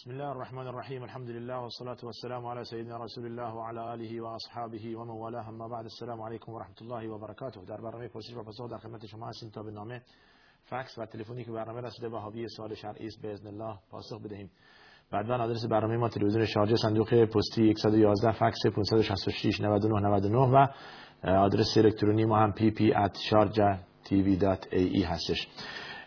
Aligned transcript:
بسم 0.00 0.10
الله 0.10 0.28
الرحمن 0.28 0.66
الرحیم 0.66 1.02
الحمد 1.02 1.30
لله 1.30 1.58
والصلاة 1.58 1.96
والسلام 2.02 2.46
على 2.46 2.64
سيدنا 2.64 2.96
رسول 2.96 3.26
الله 3.26 3.54
وعلى 3.54 3.94
آله 3.94 4.20
وأصحابه 4.20 4.96
ومن 4.96 5.10
والاه 5.10 5.48
اما 5.48 5.68
بعد 5.68 5.84
السلام 5.84 6.22
علیکم 6.22 6.52
و 6.52 6.58
رحمت 6.58 6.82
الله 6.82 7.08
و 7.08 7.18
در 7.68 7.76
برنامه 7.76 8.08
پرسش 8.08 8.34
و 8.34 8.42
پاسخ 8.42 8.70
در 8.70 8.78
خدمت 8.78 9.06
شما 9.06 9.28
هستیم. 9.28 9.50
تا 9.50 9.62
به 9.62 9.70
نامه 9.70 10.02
فکس 10.64 10.98
و 10.98 11.06
تلفنی 11.06 11.44
که 11.44 11.52
برنامه 11.52 11.80
رسیده 11.80 12.08
و 12.08 12.16
حاوی 12.16 12.48
سوال 12.48 12.74
شرعی 12.74 13.06
است 13.06 13.22
باذن 13.22 13.46
الله 13.46 13.78
پاسخ 13.90 14.22
بدهیم. 14.24 14.50
بعد 15.12 15.30
آدرس 15.30 15.66
برنامه 15.66 15.96
ما 15.96 16.08
تلویزیون 16.08 16.44
شارجه 16.44 16.76
صندوق 16.76 17.24
پستی 17.24 17.74
111 17.74 18.32
فکس 18.32 18.66
566 18.66 19.60
99 19.60 20.00
99 20.00 20.38
و 20.38 20.66
آدرس 21.28 21.76
الکترونی 21.76 22.24
ما 22.24 22.38
هم 22.38 22.52
pp@sharjatv.ae 22.52 25.04
هستش. 25.04 25.48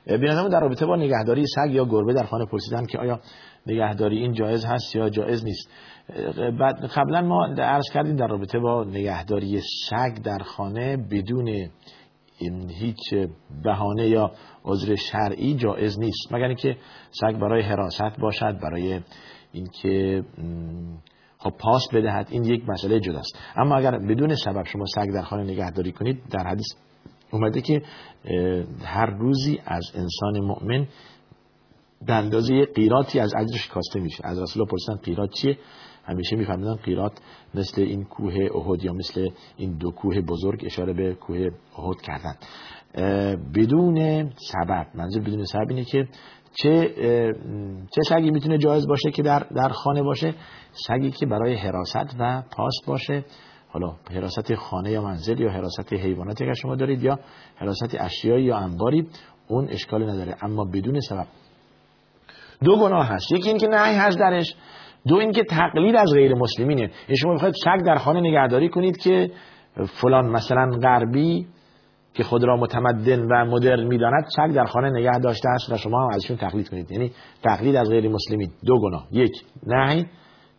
بینندمون 0.08 0.50
در 0.50 0.60
رابطه 0.60 0.86
با 0.86 0.96
نگهداری 0.96 1.46
سگ 1.56 1.72
یا 1.72 1.86
گربه 1.86 2.14
در 2.14 2.24
خانه 2.24 2.46
پرسیدن 2.46 2.86
که 2.86 3.00
آیا 3.00 3.20
نگهداری 3.68 4.18
این 4.18 4.34
جایز 4.34 4.66
هست 4.66 4.96
یا 4.96 5.10
جایز 5.10 5.46
نیست. 5.46 5.70
بعد 6.60 6.86
قبلا 6.86 7.22
ما 7.22 7.46
عرض 7.46 7.90
کردیم 7.94 8.16
در 8.16 8.28
رابطه 8.28 8.60
با 8.60 8.84
نگهداری 8.84 9.62
سگ 9.90 10.22
در 10.24 10.38
خانه 10.38 10.98
بدون 10.98 11.70
هیچ 12.70 13.14
بهانه 13.64 14.08
یا 14.08 14.32
عذر 14.66 14.96
شرعی 14.96 15.56
جایز 15.56 16.00
نیست. 16.00 16.34
مگر 16.34 16.48
اینکه 16.48 16.78
سگ 17.12 17.40
برای 17.40 17.62
حراست 17.62 18.20
باشد 18.20 18.60
برای 18.60 19.00
اینکه 19.52 20.24
خب 21.38 21.52
پاس 21.60 21.88
بدهد 21.94 22.28
این 22.30 22.44
یک 22.44 22.70
مسئله 22.70 23.00
جداست. 23.00 23.40
اما 23.56 23.76
اگر 23.76 23.92
بدون 23.92 24.36
سبب 24.36 24.64
شما 24.66 24.86
سگ 24.96 25.14
در 25.14 25.22
خانه 25.22 25.44
نگهداری 25.44 25.92
کنید 25.92 26.24
در 26.32 26.48
حدیث 26.48 26.68
اومده 27.32 27.62
که 27.62 27.82
هر 28.86 29.06
روزی 29.06 29.60
از 29.66 29.92
انسان 29.96 30.40
مؤمن 30.40 30.88
به 32.08 32.14
اندازه 32.14 32.66
قیراتی 32.66 33.20
از 33.20 33.34
اجرش 33.38 33.68
کاسته 33.68 34.00
میشه. 34.00 34.28
از 34.28 34.42
رسول 34.42 34.66
پرسیدن 34.66 34.96
قیرات 34.96 35.30
چیه؟ 35.30 35.58
همیشه 36.06 36.36
میفهمیدن 36.36 36.76
قیرات 36.76 37.12
مثل 37.56 37.82
این 37.82 38.04
کوه 38.04 38.34
احد 38.56 38.84
یا 38.84 38.94
مثل 38.94 39.30
این 39.58 39.78
دو 39.78 39.92
کوه 39.92 40.22
بزرگ 40.22 40.62
اشاره 40.66 40.94
به 40.94 41.14
کوه 41.14 41.50
احد 41.78 42.02
کردن. 42.02 42.36
بدون 43.56 44.30
سبب 44.30 44.88
منظور 44.96 45.24
بدون 45.24 45.46
سبب 45.46 45.66
اینه 45.70 45.84
که 45.84 46.08
چه 46.54 46.94
چه 47.96 48.02
سگی 48.10 48.32
می‌تونه 48.32 48.58
جایز 48.58 48.88
باشه 48.88 49.12
که 49.12 49.24
در 49.24 49.40
در 49.40 49.70
خانه 49.70 50.04
باشه؟ 50.04 50.36
سگی 50.88 51.12
که 51.12 51.26
برای 51.26 51.56
حراست 51.56 52.16
و 52.20 52.44
پاست 52.58 52.86
باشه. 52.88 53.26
حالا 53.68 53.96
حراست 54.12 54.56
خانه 54.56 54.92
یا 54.92 55.02
منزل 55.02 55.40
یا 55.40 55.52
حراست 55.52 55.94
حیواناتی 55.94 56.46
که 56.46 56.54
شما 56.54 56.76
دارید 56.76 57.04
یا 57.04 57.20
حراست 57.56 57.96
اشیایی 58.00 58.46
یا 58.46 58.58
انباری 58.58 59.08
اون 59.48 59.68
اشکالی 59.70 60.06
نداره. 60.06 60.36
اما 60.42 60.66
بدون 60.74 61.00
سبب 61.00 61.28
دو 62.64 62.80
گناه 62.80 63.08
هست. 63.08 63.32
یکی 63.32 63.50
اینکه 63.50 63.68
نهی 63.68 63.96
هست 63.96 64.20
درش. 64.20 64.56
دو 65.08 65.16
اینکه 65.16 65.44
تقلید 65.44 65.96
از 65.96 66.14
غیر 66.14 66.36
مسلمینه. 66.36 66.82
یعنی 66.82 67.18
شما 67.22 67.34
می‌خواید 67.34 67.56
سگ 67.64 67.86
در 67.86 67.96
خانه 67.96 68.20
نگهداری 68.20 68.70
کنید 68.70 68.98
که 68.98 69.32
فلان 70.02 70.26
مثلا 70.30 70.70
غربی 70.84 71.48
که 72.14 72.24
خود 72.24 72.44
را 72.44 72.58
متمدن 72.58 73.22
و 73.22 73.46
مدرن 73.46 73.88
می‌داند 73.88 74.26
سگ 74.36 74.54
در 74.56 74.66
خانه 74.66 74.90
نگه 74.90 75.20
داشته 75.20 75.50
است 75.50 75.72
و 75.72 75.78
شما 75.78 76.04
هم 76.04 76.10
ازشون 76.14 76.38
تقلید 76.38 76.70
کنید. 76.70 76.92
یعنی 76.92 77.12
تقلید 77.44 77.76
از 77.76 77.90
غیر 77.90 78.10
مسلمین. 78.10 78.52
دو 78.66 78.80
گناه. 78.80 79.08
یک 79.12 79.32
نهی 79.68 80.06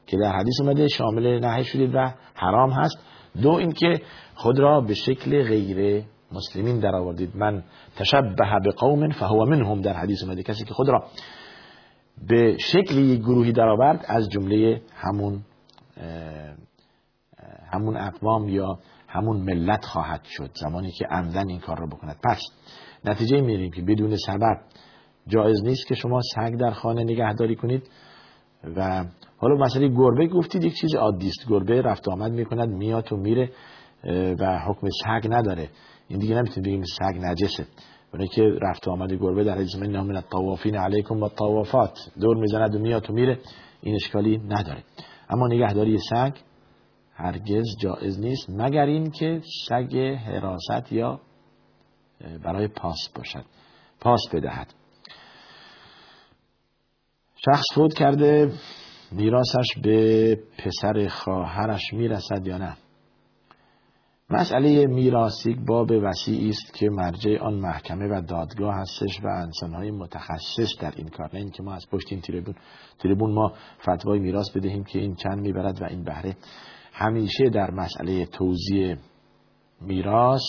که 0.06 0.16
در 0.16 0.32
حدیث 0.32 0.60
اومده 0.60 0.88
شامل 0.88 1.38
نهی 1.38 1.64
شدید 1.64 1.94
و 1.94 2.12
حرام 2.34 2.70
هست. 2.70 2.98
دو 3.42 3.50
اینکه 3.50 4.00
خود 4.34 4.58
را 4.58 4.80
به 4.80 4.94
شکل 4.94 5.42
غیر 5.42 6.04
مسلمین 6.32 6.80
در 6.80 6.94
آوردید 6.94 7.36
من 7.36 7.62
تشبه 7.96 8.60
به 8.64 8.70
قوم 8.70 9.10
فهو 9.10 9.44
منهم 9.44 9.80
در 9.80 9.92
حدیث 9.92 10.22
اومده. 10.22 10.42
کسی 10.42 10.64
که 10.64 10.74
خود 10.74 10.88
را 10.88 11.04
به 12.28 12.56
شکل 12.58 12.98
یک 12.98 13.20
گروهی 13.20 13.52
درآورد 13.52 14.04
از 14.08 14.28
جمله 14.28 14.82
همون 14.94 15.42
همون 17.72 17.96
اقوام 17.96 18.48
یا 18.48 18.78
همون 19.08 19.36
ملت 19.36 19.84
خواهد 19.84 20.24
شد 20.24 20.50
زمانی 20.54 20.90
که 20.90 21.06
عمدن 21.10 21.48
این 21.48 21.60
کار 21.60 21.78
رو 21.78 21.86
بکند. 21.86 22.16
پس 22.24 22.40
نتیجه 23.04 23.40
میریم 23.40 23.70
که 23.70 23.82
بدون 23.82 24.16
سبب 24.16 24.60
جایز 25.26 25.64
نیست 25.64 25.86
که 25.86 25.94
شما 25.94 26.20
سگ 26.34 26.56
در 26.56 26.70
خانه 26.70 27.04
نگهداری 27.04 27.56
کنید 27.56 27.88
و 28.76 29.04
حالا 29.36 29.54
مسئله 29.64 29.88
گربه 29.88 30.26
گفتید 30.26 30.64
یک 30.64 30.74
چیز 30.74 30.94
عادی 30.94 31.28
است. 31.28 31.48
گربه 31.48 31.82
رفت 31.82 32.08
آمد 32.08 32.32
می‌کند 32.32 32.68
میاد 32.68 33.12
و 33.12 33.16
میره 33.16 33.50
و 34.38 34.58
حکم 34.58 34.88
سگ 35.04 35.28
نداره. 35.30 35.68
این 36.08 36.18
دیگه 36.18 36.34
نمی‌تونید 36.34 36.64
بگیم 36.64 36.82
سگ 36.82 37.18
نجسه. 37.20 37.66
برای 38.14 38.28
که 38.28 38.42
رفت 38.42 38.88
آمد 38.88 39.12
گربه 39.12 39.44
در 39.44 39.54
حدیث 39.54 39.74
من 39.76 40.00
من 40.00 40.16
الطوافین 40.16 40.76
علیکم 40.76 41.20
و 41.20 41.24
الطوافات. 41.24 41.98
دور 42.20 42.36
می‌زند 42.36 42.74
و 42.74 42.78
میاد 42.78 43.10
و 43.10 43.12
میره. 43.12 43.38
این 43.80 43.94
اشکالی 43.94 44.38
نداره. 44.38 44.84
اما 45.28 45.48
نگهداری 45.48 45.98
سگ 45.98 46.32
هرگز 47.14 47.64
جایز 47.80 48.20
نیست 48.20 48.50
مگر 48.50 48.86
این 48.86 49.10
که 49.10 49.40
سگ 49.68 49.96
حراست 49.96 50.92
یا 50.92 51.20
برای 52.44 52.68
پاس 52.68 53.08
باشد. 53.16 53.44
پاس 54.00 54.20
بدهد. 54.32 54.74
شخص 57.36 57.64
فوت 57.74 57.94
کرده 57.94 58.52
میراثش 59.12 59.66
به 59.82 60.38
پسر 60.58 61.08
خواهرش 61.08 61.92
می‌رسد 61.92 62.46
یا 62.46 62.58
نه؟ 62.58 62.76
مسئله 64.30 64.86
میراث 64.86 65.46
یک 65.46 65.58
باب 65.66 65.90
وسیعی 65.90 66.48
است 66.48 66.74
که 66.74 66.90
مرجع 66.90 67.38
آن 67.38 67.54
محکمه 67.54 68.08
و 68.08 68.22
دادگاه 68.28 68.74
هستش 68.74 69.20
و 69.24 69.26
انسانهای 69.26 69.90
متخصص 69.90 70.80
در 70.80 70.92
این 70.96 71.08
کار. 71.08 71.30
نه 71.32 71.40
اینکه 71.40 71.62
ما 71.62 71.74
از 71.74 71.86
پشت 71.92 72.12
این 72.12 72.20
تریبون 72.20 72.54
تریبون 72.98 73.34
ما 73.34 73.52
فتوای 73.80 74.18
میراث 74.18 74.50
بدهیم 74.50 74.84
که 74.84 74.98
این 74.98 75.14
چند 75.14 75.38
می‌برد 75.38 75.82
و 75.82 75.84
این 75.84 76.04
بهره. 76.04 76.36
همیشه 76.92 77.50
در 77.50 77.70
مسئله 77.70 78.26
توزیع 78.26 78.96
میراث 79.80 80.42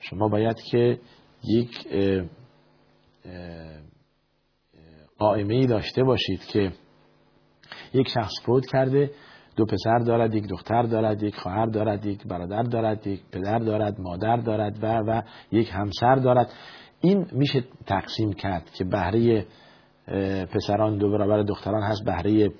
شما 0.00 0.28
باید 0.28 0.56
که 0.70 1.00
یک 1.44 1.88
قائمه 5.18 5.66
داشته 5.66 6.04
باشید 6.04 6.44
که 6.44 6.72
یک 7.94 8.08
شخص 8.08 8.32
فوت 8.44 8.66
کرده 8.66 9.10
دو 9.56 9.64
پسر 9.64 9.98
دارد 9.98 10.34
یک 10.34 10.48
دختر 10.48 10.82
دارد 10.82 11.22
یک 11.22 11.36
خواهر 11.36 11.66
دارد 11.66 12.06
یک 12.06 12.26
برادر 12.26 12.62
دارد 12.62 13.06
یک 13.06 13.20
پدر 13.32 13.58
دارد 13.58 14.00
مادر 14.00 14.36
دارد 14.36 14.78
و 14.82 14.86
و 14.86 15.22
یک 15.52 15.70
همسر 15.72 16.14
دارد. 16.14 16.50
این 17.00 17.26
میشه 17.32 17.64
تقسیم 17.86 18.32
کرد 18.32 18.70
که 18.70 18.84
بهره 18.84 19.46
پسران 20.54 20.98
دو 20.98 21.10
برابر 21.10 21.42
دختران 21.42 21.82
هست 21.82 22.04
بهره 22.04 22.50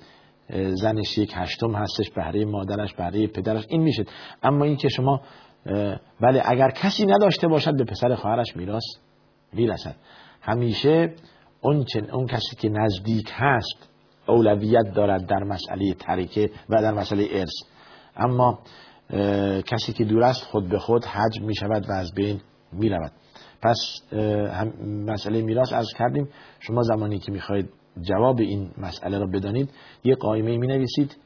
زنش 0.73 1.17
یک 1.17 1.31
هشتم 1.35 1.75
هستش 1.75 2.09
بهره 2.09 2.45
مادرش 2.45 2.93
بهره 2.93 3.27
پدرش. 3.27 3.65
این 3.69 3.81
میشه. 3.81 4.05
اما 4.43 4.65
این 4.65 4.75
که 4.75 4.89
شما 4.89 5.21
بله 6.21 6.41
اگر 6.45 6.69
کسی 6.69 7.05
نداشته 7.05 7.47
باشد 7.47 7.77
به 7.77 7.83
پسر 7.83 8.15
خواهرش 8.15 8.55
میراث 8.55 8.83
می‌رسد. 9.53 9.95
همیشه 10.41 11.13
اون, 11.61 11.85
اون 12.13 12.27
کسی 12.27 12.55
که 12.55 12.69
نزدیک 12.69 13.29
هست 13.33 13.89
اولویت 14.27 14.93
دارد 14.95 15.25
در 15.25 15.43
مسئله 15.43 15.93
ترکه 15.93 16.49
و 16.69 16.81
در 16.81 16.93
مسئله 16.93 17.27
ارث. 17.31 17.53
اما 18.15 18.59
کسی 19.61 19.93
که 19.93 20.05
دور 20.05 20.23
است 20.23 20.43
خود 20.43 20.69
به 20.69 20.79
خود 20.79 21.05
حجم 21.05 21.45
می 21.45 21.55
شود 21.55 21.89
و 21.89 21.91
از 21.91 22.11
بین 22.15 22.41
می 22.71 22.89
رود 22.89 23.11
پس 23.61 24.13
مسئله 25.07 25.41
میراث 25.41 25.73
از 25.73 25.87
کردیم. 25.97 26.29
شما 26.59 26.81
زمانی 26.81 27.19
که 27.19 27.31
می‌خواهید 27.31 27.69
جواب 28.01 28.39
این 28.39 28.71
مسئله 28.77 29.19
را 29.19 29.25
بدانید 29.25 29.69
یک 30.03 30.17
قایمه 30.17 30.57
می 30.57 30.67
نویسید 30.67 31.17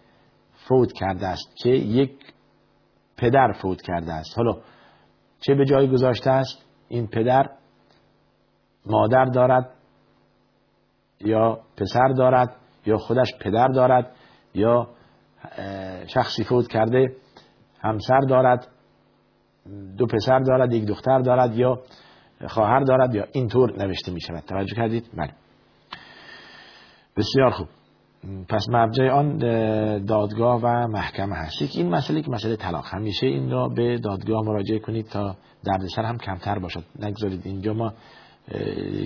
فوت 0.68 0.94
کرده 0.94 1.28
است 1.28 1.56
که 1.56 1.70
یک 1.70 2.12
پدر 3.18 3.52
فوت 3.62 3.82
کرده 3.82 4.14
است. 4.14 4.38
حالا 4.38 4.58
چه 5.40 5.56
به 5.56 5.66
جای 5.66 5.88
گذاشته 5.92 6.30
است؟ 6.30 6.66
این 6.88 7.08
پدر 7.08 7.50
مادر 8.86 9.26
دارد 9.26 9.70
یا 11.20 11.60
پسر 11.78 12.08
دارد؟ 12.08 12.56
یا 12.86 12.98
خودش 12.98 13.34
پدر 13.40 13.68
دارد 13.68 14.12
یا 14.54 14.88
شخصی 16.08 16.44
فوت 16.44 16.68
کرده 16.68 17.16
همسر 17.82 18.20
دارد 18.20 18.68
دو 19.98 20.06
پسر 20.06 20.40
دارد 20.40 20.74
یک 20.74 20.86
دختر 20.86 21.20
دارد 21.20 21.56
یا 21.56 21.80
خواهر 22.48 22.80
دارد 22.80 23.16
یا 23.16 23.26
اینطور 23.32 23.86
نوشته 23.86 24.12
می 24.12 24.22
شود 24.22 24.44
توجه 24.48 24.76
کردید؟ 24.76 25.10
بله. 25.18 25.32
بسیار 27.18 27.50
خوب. 27.50 27.68
پس 28.50 28.70
مرجع 28.70 29.10
آن 29.10 29.38
دادگاه 30.06 30.62
و 30.64 30.88
محکمه 30.88 31.36
هست. 31.36 31.76
این 31.76 31.90
مسئله 31.90 32.22
که 32.22 32.32
مسئله 32.32 32.56
طلاق. 32.56 32.86
همیشه 32.88 33.28
این 33.28 33.52
را 33.52 33.68
به 33.68 33.98
دادگاه 33.98 34.42
مراجعه 34.46 34.80
کنید 34.80 35.06
تا 35.06 35.36
دردسر 35.64 36.02
هم 36.04 36.18
کمتر 36.18 36.60
باشد. 36.60 36.84
نگذارید. 37.00 37.42
اینجا 37.46 37.74
ما 37.74 37.94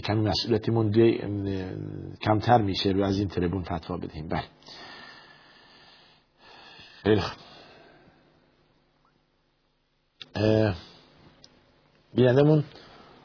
کمی 0.06 0.22
مسئولیتیمون 0.22 0.92
کمتر 2.22 2.62
میشه. 2.62 2.90
رو 2.90 3.04
از 3.04 3.20
این 3.20 3.28
تریبون 3.28 3.64
فتوا 3.64 3.98
بدهیم 3.98 4.28
بله. 4.28 4.44
خیلی 7.04 7.22
بینندمون 12.16 12.64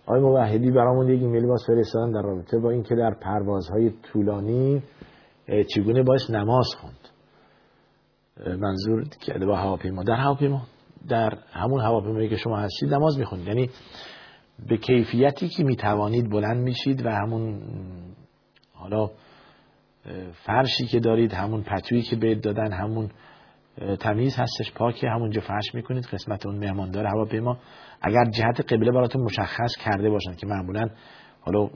آقای 0.06 0.20
موحدی 0.20 0.70
برامون 0.70 1.08
یک 1.08 1.22
ایمیل 1.22 1.46
باز 1.46 1.64
فرستادن 1.66 2.12
در 2.12 2.22
رابطه 2.22 2.58
با 2.58 2.70
اینکه 2.70 2.94
در 2.94 3.14
پروازهای 3.22 3.90
طولانی 3.90 4.82
چگونه 5.74 6.02
باید 6.02 6.20
نماز 6.30 6.66
خوند. 6.80 7.08
منظور 8.60 9.04
که 9.20 9.32
با 9.32 9.56
هواپیما. 9.56 10.02
در 10.02 10.14
هواپیما 10.14 10.62
در 11.08 11.38
همون 11.52 11.80
هواپیمایی 11.80 12.28
که 12.28 12.36
شما 12.36 12.56
هستید 12.56 12.94
نماز 12.94 13.18
می‌خونید. 13.18 13.46
یعنی 13.46 13.70
به 14.68 14.76
کیفیتی 14.76 15.48
که 15.48 15.64
می‌توانید 15.64 16.30
بلند 16.30 16.56
میشید 16.62 17.06
و 17.06 17.10
همون 17.10 17.62
حالا 18.74 19.10
فرشی 20.46 20.86
که 20.86 21.00
دارید 21.00 21.32
همون 21.32 21.62
پتویی 21.62 22.02
که 22.02 22.16
بهت 22.16 22.40
دادن 22.40 22.72
همون 22.72 23.10
تمیز 24.00 24.36
هستش 24.36 24.72
پاکه 24.72 25.08
همونجا 25.08 25.40
فرش 25.40 25.74
می‌کنید 25.74 26.04
قسمت 26.04 26.46
اون 26.46 26.58
مهماندار 26.58 27.06
هواپیما. 27.06 27.58
اگر 28.02 28.24
جهت 28.24 28.72
قبله 28.72 28.92
براتون 28.92 29.22
مشخص 29.22 29.76
کرده 29.84 30.10
باشن 30.10 30.34
که 30.34 30.46
معمولا 30.46 30.88
حالا 31.40 31.70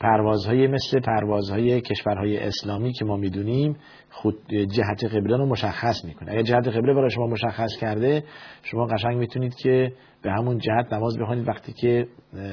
پروازهای 0.00 0.66
مثل 0.66 1.00
پروازهای 1.00 1.80
کشورهای 1.80 2.38
اسلامی 2.38 2.92
که 2.92 3.04
ما 3.04 3.16
می‌دونیم 3.16 3.76
خود 4.10 4.54
جهت 4.54 5.04
قبله 5.04 5.36
رو 5.36 5.46
مشخص 5.46 6.04
می‌کنه. 6.04 6.32
اگر 6.32 6.42
جهت 6.42 6.68
قبله 6.68 6.94
برای 6.94 7.10
شما 7.10 7.26
مشخص 7.26 7.76
کرده 7.80 8.24
شما 8.62 8.86
قشنگ 8.86 9.16
می‌تونید 9.16 9.54
که 9.54 9.92
به 10.22 10.32
همون 10.32 10.58
جهت 10.58 10.92
نماز 10.92 11.18
بخونید. 11.18 11.48
وقتی 11.48 11.72
که 11.72 12.06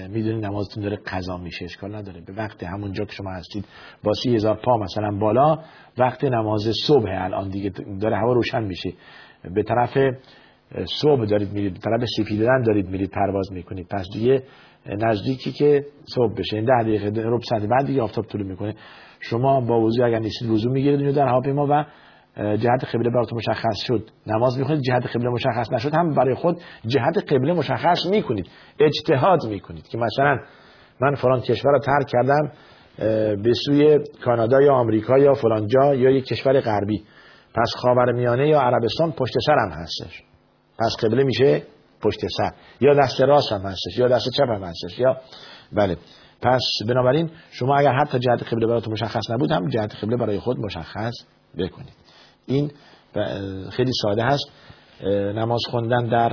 می‌دونید 0.10 0.46
نمازتون 0.46 0.84
داره 0.84 0.96
قضا 0.96 1.38
میشه 1.38 1.66
اشکال 1.66 1.96
نداره. 1.96 2.22
به 2.22 2.34
وقت 2.34 2.64
همونجا 2.64 3.06
که 3.06 3.12
شما 3.12 3.32
هستید 3.32 3.66
با 4.04 4.14
سی 4.24 4.36
هزار 4.36 4.60
پا 4.66 4.78
مثلا 4.78 5.12
بالا 5.12 5.58
وقت 5.98 6.24
نماز 6.24 6.62
صبح 6.88 7.10
الان 7.10 7.50
دیگه 7.50 7.72
داره 8.02 8.18
هوا 8.18 8.34
روشن 8.34 8.64
میشه. 8.64 8.94
به 9.56 9.64
طرف 9.64 9.98
صبح 11.02 11.26
دارید 11.26 11.52
میرید 11.52 11.78
طرف 11.78 12.02
سپیدن 12.18 12.62
دارید 12.62 12.90
میرید 12.90 13.10
پرواز 13.10 13.52
می‌کنید. 13.52 13.88
پس 13.88 14.06
دیگه 14.14 14.44
نزدیکی 14.86 15.52
که 15.52 15.86
صبح 16.16 16.34
بشه. 16.34 16.56
این 16.56 16.66
ده 16.66 16.84
دقیقه 16.84 17.22
ربع 17.22 17.44
ساعت 17.50 17.64
بعد 17.64 17.86
دیگه 17.86 18.02
آفتاب 18.02 18.26
طلوع 18.26 18.48
می‌کنه. 18.48 18.76
شما 19.20 19.62
با 19.62 19.82
وضو 19.82 20.04
اگر 20.04 20.20
نیستید 20.20 20.50
وضو 20.50 20.70
می‌گیرید 20.70 21.16
در 21.16 21.28
هواپیما 21.28 21.68
و 21.70 21.86
جهت 22.38 22.86
قبله 22.94 23.10
براتون 23.10 23.38
مشخص 23.38 23.78
شد. 23.88 24.10
نماز 24.28 24.60
می‌خونید 24.60 24.82
جهت 24.82 25.06
قبله 25.16 25.30
مشخص 25.30 25.74
نشد. 25.74 25.96
هم 25.96 26.14
برای 26.14 26.36
خود 26.36 26.58
جهت 26.88 27.34
قبله 27.34 27.54
مشخص 27.54 28.06
می‌کنید. 28.12 28.48
اجتهاد 28.80 29.40
می‌کنید 29.50 29.88
که 29.88 29.98
مثلا 29.98 30.40
من 31.02 31.16
فلان 31.16 31.40
کشور 31.40 31.72
رو 31.72 31.80
ترک 31.80 32.08
کردم 32.08 32.52
به 33.44 33.54
سوی 33.66 34.00
کانادا 34.26 34.62
یا 34.62 34.74
آمریکا 34.74 35.18
یا 35.18 35.34
فلان 35.34 35.68
جا 35.68 35.96
یا 35.96 36.10
یک 36.10 36.26
کشور 36.26 36.60
غربی. 36.60 37.04
پس 37.56 37.74
خاورمیانه 37.76 38.48
یا 38.48 38.60
عربستان 38.60 39.12
پشت 39.12 39.34
سرم 39.46 39.72
هستش. 39.72 40.24
پس 40.80 41.06
قبله 41.06 41.24
میشه 41.24 41.62
پشت 42.04 42.20
سر. 42.38 42.52
یا 42.82 42.94
دست 42.94 43.22
راست 43.22 43.52
هم 43.52 43.62
هستش 43.62 43.98
یا 43.98 44.08
دست 44.08 44.30
چپ 44.38 44.50
هم 44.56 44.64
هستش 44.64 45.00
یا 45.00 45.18
بله. 45.72 45.98
پس 46.42 46.62
بنابراین 46.88 47.30
شما 47.52 47.78
اگر 47.78 47.94
حتی 47.94 48.20
جهت 48.20 48.44
قبله 48.44 48.68
براتون 48.68 48.94
مشخص 48.94 49.32
نبود 49.32 49.52
هم 49.52 49.70
جهت 49.70 49.96
قبله 49.96 50.18
برای 50.18 50.40
خود 50.40 50.60
مشخص 50.60 51.14
بکنید. 51.58 51.94
این 52.46 52.72
خیلی 53.72 53.92
ساده 54.02 54.24
هست. 54.24 54.52
نماز 55.36 55.62
خوندن 55.70 56.08
در 56.08 56.30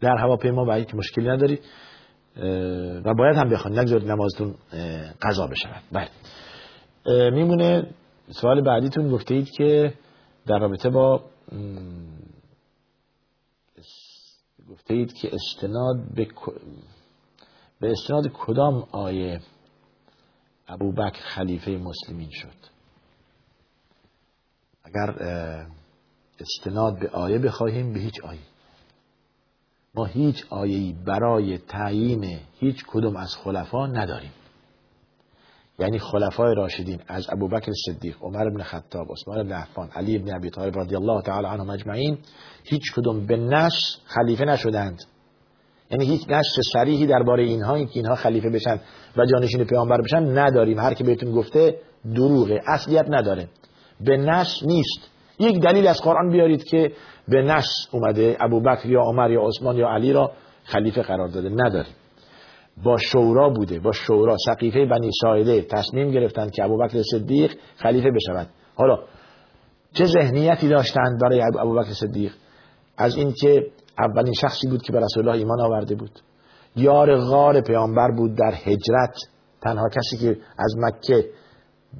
در 0.00 0.16
هواپیما 0.16 0.64
و 0.64 0.84
مشکلی 0.94 1.28
ندارید. 1.28 1.60
و 3.04 3.14
باید 3.14 3.36
هم 3.36 3.50
بخونید 3.50 3.78
نگذارید 3.78 4.10
نمازتون 4.10 4.54
قضا 5.22 5.46
بشود. 5.46 5.82
بله. 5.92 6.08
میمونه 7.30 7.86
سوال 8.30 8.60
بعدیتون 8.60 9.10
گفته 9.10 9.34
اید 9.34 9.50
که 9.50 9.92
در 10.46 10.58
رابطه 10.58 10.90
با 10.90 11.22
گفته 14.74 14.94
اید 14.94 15.12
که 15.12 15.30
استناد 15.34 16.14
به, 16.14 16.28
به 17.80 17.90
استناد 17.90 18.28
کدام 18.28 18.86
آیه 18.92 19.40
ابوبکر 20.68 21.20
خلیفه 21.20 21.70
مسلمین 21.70 22.30
شد؟ 22.30 22.74
اگر 24.84 25.10
استناد 26.40 26.98
به 26.98 27.08
آیه 27.08 27.38
بخواهیم 27.38 27.92
به 27.92 28.00
هیچ 28.00 28.24
آیه. 28.24 28.40
ما 29.94 30.04
هیچ 30.04 30.44
آیه‌ای 30.50 30.92
برای 30.92 31.58
تعیین 31.58 32.40
هیچ 32.60 32.84
کدوم 32.86 33.16
از 33.16 33.36
خلفا 33.36 33.86
نداریم. 33.86 34.32
یعنی 35.78 35.98
خلفای 35.98 36.54
راشدین 36.54 37.00
از 37.08 37.26
ابوبکر 37.32 37.72
صدیق 37.86 38.16
عمر 38.20 38.50
بن 38.50 38.62
خطاب 38.62 39.06
عثمان 39.12 39.42
بن 39.42 39.52
عفان 39.52 39.88
علی 39.88 40.18
بن 40.18 40.34
ابی 40.36 40.50
طالب 40.50 40.78
رضی 40.78 40.96
الله 40.96 41.22
تعالی 41.22 41.46
عنهم 41.46 41.70
اجمعین 41.70 42.18
هیچ 42.64 42.92
کدوم 42.96 43.26
به 43.26 43.36
نش 43.36 43.98
خلیفه 44.04 44.44
نشدند. 44.44 45.02
یعنی 45.90 46.04
هیچ 46.06 46.28
نشر 46.28 46.62
صریحی 46.72 47.06
درباره 47.06 47.42
اینها 47.42 47.74
این 47.74 47.86
که 47.86 47.92
اینها 47.96 48.14
خلیفه 48.14 48.50
بشن 48.50 48.80
و 49.16 49.26
جانشین 49.26 49.64
پیامبر 49.64 50.00
بشن 50.00 50.38
نداریم. 50.38 50.78
هر 50.78 50.94
که 50.94 51.04
بهتون 51.04 51.32
گفته 51.32 51.78
دروغه 52.14 52.60
اصلیت 52.66 53.06
نداره. 53.08 53.48
به 54.00 54.16
نش 54.16 54.62
نیست. 54.62 55.10
یک 55.38 55.60
دلیل 55.60 55.86
از 55.86 56.00
قرآن 56.02 56.30
بیارید 56.30 56.64
که 56.64 56.92
به 57.28 57.42
نش 57.42 57.66
اومده 57.92 58.36
ابوبکر 58.40 58.86
یا 58.86 59.00
عمر 59.00 59.30
یا 59.30 59.40
عثمان 59.40 59.76
یا 59.76 59.88
علی 59.88 60.12
را 60.12 60.32
خلیفه 60.64 61.02
قرار 61.02 61.28
داده. 61.28 61.48
نداریم. 61.48 61.92
با 62.82 62.96
شورا 62.98 63.50
بوده 63.50 63.80
با 63.80 63.92
شورا. 63.92 64.36
سقیفه 64.46 64.86
بنی 64.86 65.10
سایده 65.22 65.62
تصمیم 65.62 66.10
گرفتند 66.10 66.50
که 66.50 66.64
ابوبکر 66.64 67.02
صدیق 67.02 67.52
خلیفه 67.76 68.10
بشود 68.10 68.48
حالا 68.74 68.98
چه 69.92 70.04
ذهنیتی 70.04 70.68
داشتند 70.68 71.20
برای 71.20 71.42
ابوبکر 71.60 71.92
صدیق؟ 71.92 72.32
از 72.96 73.16
اینکه 73.16 73.66
اولین 73.98 74.32
شخصی 74.32 74.68
بود 74.68 74.82
که 74.82 74.92
به 74.92 75.00
رسول 75.00 75.28
الله 75.28 75.38
ایمان 75.38 75.60
آورده 75.60 75.94
بود. 75.94 76.20
یار 76.76 77.16
غار 77.16 77.60
پیامبر 77.60 78.10
بود 78.10 78.34
در 78.34 78.54
هجرت. 78.54 79.16
تنها 79.62 79.88
کسی 79.88 80.16
که 80.16 80.40
از 80.58 80.74
مکه 80.78 81.30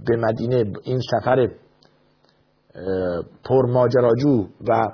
به 0.06 0.16
مدینه 0.16 0.72
این 0.84 1.00
سفر 1.10 1.48
پرماجراجو 3.44 4.46
و 4.68 4.88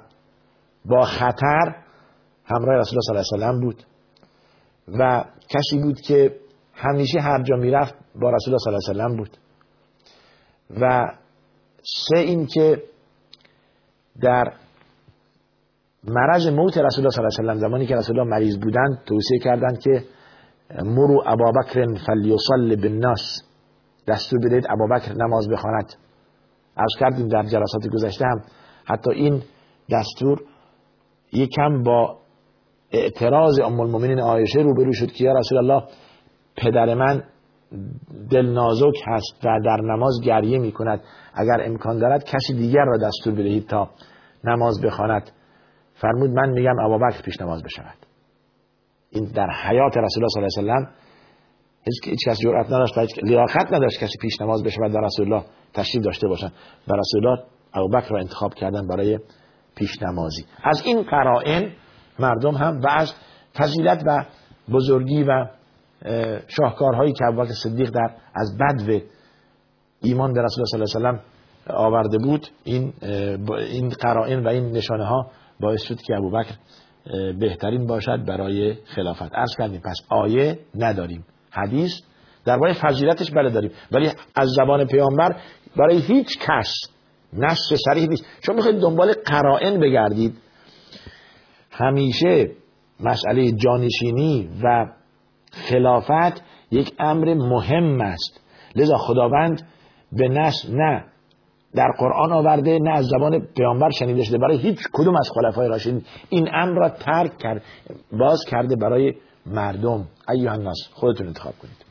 با 0.84 1.02
خطر 1.02 1.74
همراه 2.44 2.78
رسول 2.78 2.98
الله 2.98 3.22
صلی 3.22 3.38
الله 3.38 3.46
علیه 3.46 3.58
و 3.58 3.60
بود. 3.60 3.84
و 4.98 5.24
کسی 5.50 5.82
بود 5.82 6.00
که 6.00 6.36
همیشه 6.74 7.20
هر 7.20 7.42
جا 7.42 7.56
می‌رفت 7.56 7.94
با 7.94 8.30
رسول 8.30 8.54
الله 8.54 8.78
صلی 8.80 8.90
الله 8.90 9.04
علیه 9.04 9.14
و 9.14 9.16
بود. 9.16 9.36
و 10.80 11.12
سه 11.82 12.18
این 12.18 12.46
که 12.46 12.82
در 14.22 14.52
مرض 16.04 16.46
موت 16.46 16.78
رسول 16.78 17.04
الله 17.04 17.10
صلی 17.10 17.24
الله 17.24 17.52
علیه 17.52 17.52
و 17.52 17.68
زمانی 17.68 17.86
که 17.86 17.94
رسول 17.94 18.18
الله 18.18 18.30
مریض 18.30 18.58
بودند 18.58 18.98
توصیه 19.06 19.38
کردند 19.38 19.78
که 19.78 20.04
مرو 20.84 21.22
ابابکر 21.26 21.86
فلیصل 22.06 22.76
بالناس 22.82 23.42
دستور 24.08 24.38
بدهید 24.38 24.66
ابابکر 24.70 25.12
نماز 25.12 25.48
بخواند. 25.48 25.94
از 26.76 26.90
کردیم 27.00 27.28
در 27.28 27.42
جلسات 27.42 27.86
گذشته 27.92 28.24
هم. 28.24 28.42
حتی 28.84 29.10
این 29.12 29.42
دستور 29.90 30.42
یکم 31.32 31.82
با 31.82 32.19
اعتراض 32.92 33.60
ام 33.60 33.80
المؤمنین 33.80 34.20
عایشه 34.20 34.60
روبرو 34.60 34.92
شد 34.92 35.12
که 35.12 35.24
یا 35.24 35.32
رسول 35.32 35.58
الله 35.58 35.82
پدر 36.56 36.94
من 36.94 37.22
دل 38.30 38.46
نازک 38.46 38.94
هست 39.06 39.44
و 39.44 39.58
در 39.64 39.80
نماز 39.80 40.20
گریه 40.24 40.58
می 40.58 40.72
کند 40.72 41.00
اگر 41.34 41.60
امکان 41.64 41.98
دارد 41.98 42.24
کسی 42.24 42.54
دیگر 42.54 42.84
را 42.84 42.98
دستور 42.98 43.32
بدهید 43.32 43.66
تا 43.66 43.90
نماز 44.44 44.80
بخواند. 44.80 45.30
فرمود 45.94 46.30
من 46.30 46.50
میگم 46.50 46.78
ابابکر 46.84 47.22
پیش 47.22 47.40
نماز 47.40 47.62
بشود. 47.62 47.96
این 49.10 49.24
در 49.34 49.48
حیات 49.64 49.96
رسول 49.96 50.24
الله 50.24 50.48
صلی 50.48 50.62
الله 50.62 50.74
علیه 50.74 50.88
و 50.88 50.90
هیچ 52.04 52.28
کس 52.28 52.38
جرأت 52.42 52.66
نداشت 52.66 52.94
لیاقت 53.22 53.72
نداشت 53.72 54.00
کسی 54.00 54.18
پیش 54.20 54.40
نماز 54.40 54.62
بشود 54.62 54.92
در 54.92 55.00
رسول 55.00 55.32
الله 55.32 55.44
تشریف 55.74 56.04
داشته 56.04 56.28
باشند 56.28 56.52
و 56.88 56.92
رسول 56.92 57.26
الله 57.26 57.42
ابوبکر 57.74 58.08
را 58.10 58.18
انتخاب 58.20 58.54
کردن 58.54 58.86
برای 58.86 59.18
پیش 59.76 60.02
نمازی. 60.02 60.44
از 60.64 60.82
این 60.84 61.02
قرائن 61.02 61.72
مردم 62.20 62.54
هم 62.54 62.80
و 62.80 62.88
از 62.90 63.12
فضیلت 63.58 64.02
و 64.06 64.24
بزرگی 64.72 65.22
و 65.22 65.46
شاهکارهایی 66.48 67.12
که 67.12 67.24
ابوبکر 67.24 67.52
صدیق 67.52 67.90
در 67.90 68.14
از 68.34 68.58
بدو 68.58 69.00
ایمان 70.02 70.32
به 70.32 70.42
رسول 70.42 70.64
الله 70.74 70.86
صلی 70.86 71.02
الله 71.02 71.08
علیه 71.08 71.20
و 71.66 71.72
آورده 71.72 72.18
بود 72.18 72.46
این 72.64 72.92
این 73.48 73.88
قرائن 73.88 74.44
و 74.44 74.48
این 74.48 74.72
نشانه 74.72 75.04
ها 75.04 75.30
باعث 75.60 75.82
شد 75.82 75.96
که 76.02 76.16
ابوبکر 76.16 76.54
بهترین 77.40 77.86
باشد 77.86 78.24
برای 78.24 78.74
خلافت. 78.74 79.34
عرض 79.34 79.56
کردیم 79.58 79.80
پس 79.80 79.96
آیه 80.10 80.58
نداریم 80.74 81.24
حدیث 81.50 81.92
درباره 82.44 82.72
فضیلتش 82.72 83.30
بله 83.30 83.50
داریم 83.50 83.70
ولی 83.92 84.10
از 84.34 84.48
زبان 84.48 84.86
پیامبر 84.86 85.36
برای 85.76 85.98
هیچ 85.98 86.38
کس 86.38 86.74
نصر 87.32 87.76
صریح 87.90 88.08
نیست. 88.08 88.24
شما 88.46 88.54
می‌خواید 88.54 88.80
دنبال 88.80 89.12
قرائن 89.26 89.80
بگردید 89.80 90.38
همیشه 91.80 92.50
مسئله 93.00 93.52
جانشینی 93.52 94.48
و 94.62 94.86
خلافت 95.52 96.42
یک 96.70 96.92
امر 96.98 97.34
مهم 97.34 98.00
است. 98.00 98.40
لذا 98.76 98.96
خداوند 98.96 99.62
به 100.12 100.28
نصر 100.28 100.68
نه 100.68 101.04
در 101.74 101.88
قرآن 101.98 102.32
آورده 102.32 102.78
نه 102.78 102.90
از 102.90 103.06
زبان 103.06 103.40
پیامبر 103.56 103.90
شنیده 103.90 104.24
شده. 104.24 104.38
برای 104.38 104.58
هیچ 104.58 104.78
کدوم 104.92 105.16
از 105.16 105.30
خلفای 105.34 105.68
راشدین 105.68 106.02
این 106.28 106.48
امر 106.54 106.78
را 106.78 106.88
ترک 106.88 107.38
کرد 107.38 107.62
باز 108.12 108.44
کرده 108.50 108.76
برای 108.76 109.14
مردم. 109.46 110.08
ایوه 110.28 110.52
الناس 110.52 110.78
خودتون 110.92 111.26
انتخاب 111.26 111.54
کنید. 111.62 111.84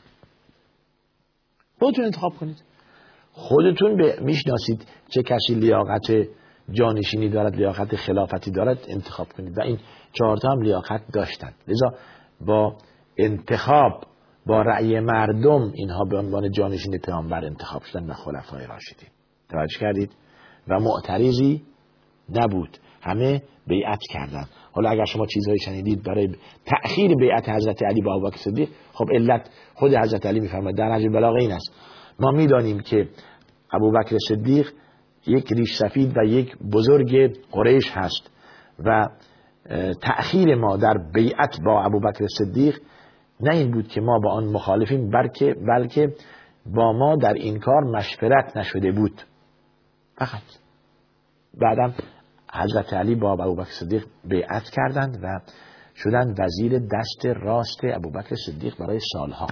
خودتون 1.78 2.04
انتخاب 2.04 2.32
کنید. 2.40 2.62
خودتون 3.32 3.96
به 3.96 4.18
می‌شناسید 4.20 4.86
چه 5.08 5.22
کسی 5.22 5.54
لیاقت 5.54 6.12
جانشینی 6.72 7.28
دارد 7.28 7.56
لیاقت 7.56 7.96
خلافتی 7.96 8.50
دارد 8.50 8.78
انتخاب 8.88 9.26
کنید. 9.36 9.58
و 9.58 9.62
این 9.62 9.78
چهارتا 10.12 10.50
هم 10.50 10.62
لیاقت 10.62 11.02
داشتند 11.12 11.54
لذا 11.68 11.92
با 12.46 12.76
انتخاب 13.18 14.04
با 14.46 14.62
رأی 14.62 15.00
مردم 15.00 15.72
اینها 15.74 16.04
به 16.10 16.18
عنوان 16.18 16.50
جانشین 16.50 16.98
پیامبر 16.98 17.44
انتخاب 17.44 17.82
شدن 17.82 18.10
و 18.10 18.12
خلفای 18.12 18.66
راشدین. 18.66 19.08
توجه 19.50 19.78
کردید؟ 19.80 20.10
و 20.68 20.78
معترضی 20.80 21.62
نبود. 22.30 22.78
همه 23.02 23.42
بیعت 23.66 23.98
کردند 24.10 24.48
حالا 24.72 24.90
اگر 24.90 25.04
شما 25.04 25.26
چیزهایی 25.26 25.58
شنیدید 25.58 26.02
برای 26.02 26.34
تأخیر 26.66 27.14
بیعت 27.14 27.48
حضرت 27.48 27.82
علی 27.82 28.00
با 28.00 28.14
ابوبکر 28.14 28.36
صدیق 28.36 28.68
خب 28.92 29.04
علت 29.14 29.50
خود 29.74 29.94
حضرت 29.94 30.26
علی 30.26 30.40
میفرماید. 30.40 30.76
در 30.76 30.88
نهج 30.88 31.06
بلاغه 31.06 31.40
این 31.40 31.52
است. 31.52 31.72
ما 32.20 32.30
می‌دانیم 32.30 32.80
که 32.80 33.08
ابوبکر 33.72 34.16
صدیق 34.28 34.72
یک 35.26 35.52
ریش 35.52 35.76
سفید 35.78 36.18
و 36.18 36.24
یک 36.24 36.58
بزرگ 36.58 37.36
قریش 37.52 37.90
هست 37.92 38.30
و 38.84 39.08
تأخیر 40.02 40.54
ما 40.54 40.76
در 40.76 40.98
بیعت 41.14 41.60
با 41.64 41.84
ابوبکر 41.84 42.26
صدیق 42.38 42.78
نه 43.40 43.54
این 43.54 43.70
بود 43.70 43.88
که 43.88 44.00
ما 44.00 44.18
با 44.18 44.32
آن 44.32 44.44
مخالفیم 44.44 45.10
بلکه 45.10 45.54
بلکه 45.68 46.14
با 46.66 46.92
ما 46.92 47.16
در 47.16 47.32
این 47.32 47.58
کار 47.58 47.84
مشورت 47.84 48.56
نشده 48.56 48.92
بود. 48.92 49.22
فقط. 50.18 50.42
بعدم 51.60 51.94
حضرت 52.52 52.92
علی 52.92 53.14
با 53.14 53.32
ابوبکر 53.32 53.70
صدیق 53.80 54.06
بیعت 54.24 54.70
کردند 54.72 55.18
و 55.22 55.40
شدن 55.96 56.34
وزیر 56.38 56.78
دست 56.78 57.26
راست 57.26 57.80
ابوبکر 57.84 58.34
صدیق 58.46 58.78
برای 58.78 58.98
سالها. 59.12 59.46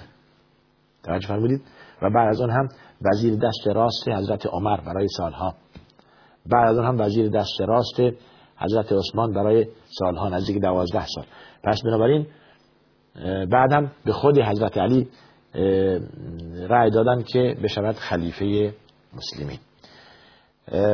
توجه 1.03 1.29
فرمودید؟ 1.29 1.63
و 2.03 2.11
بعد 2.11 2.29
از 2.29 2.41
آن 2.41 2.51
هم 2.51 2.69
وزیر 3.03 3.35
دست 3.35 3.69
راست 3.75 4.09
حضرت 4.09 4.47
عمر 4.47 4.81
برای 4.81 5.09
سالها. 5.17 5.55
بعد 6.47 6.69
از 6.69 6.79
هم 6.79 7.01
وزیر 7.01 7.29
دست 7.29 7.61
راست 7.61 8.01
حضرت 8.57 8.93
عثمان 8.93 9.33
برای 9.33 9.67
سالها 9.99 10.29
نزدیک 10.29 10.63
دوازده 10.63 11.07
سال. 11.07 11.25
پس 11.65 11.83
بنابراین 11.85 12.27
بعدم 13.51 13.93
به 14.05 14.13
خود 14.13 14.39
حضرت 14.39 14.79
علی 14.79 15.09
رأی 16.69 16.91
دادن 16.91 17.23
که 17.23 17.57
بشود 17.63 17.95
خلیفه 17.95 18.75
مسلمین. 19.15 19.59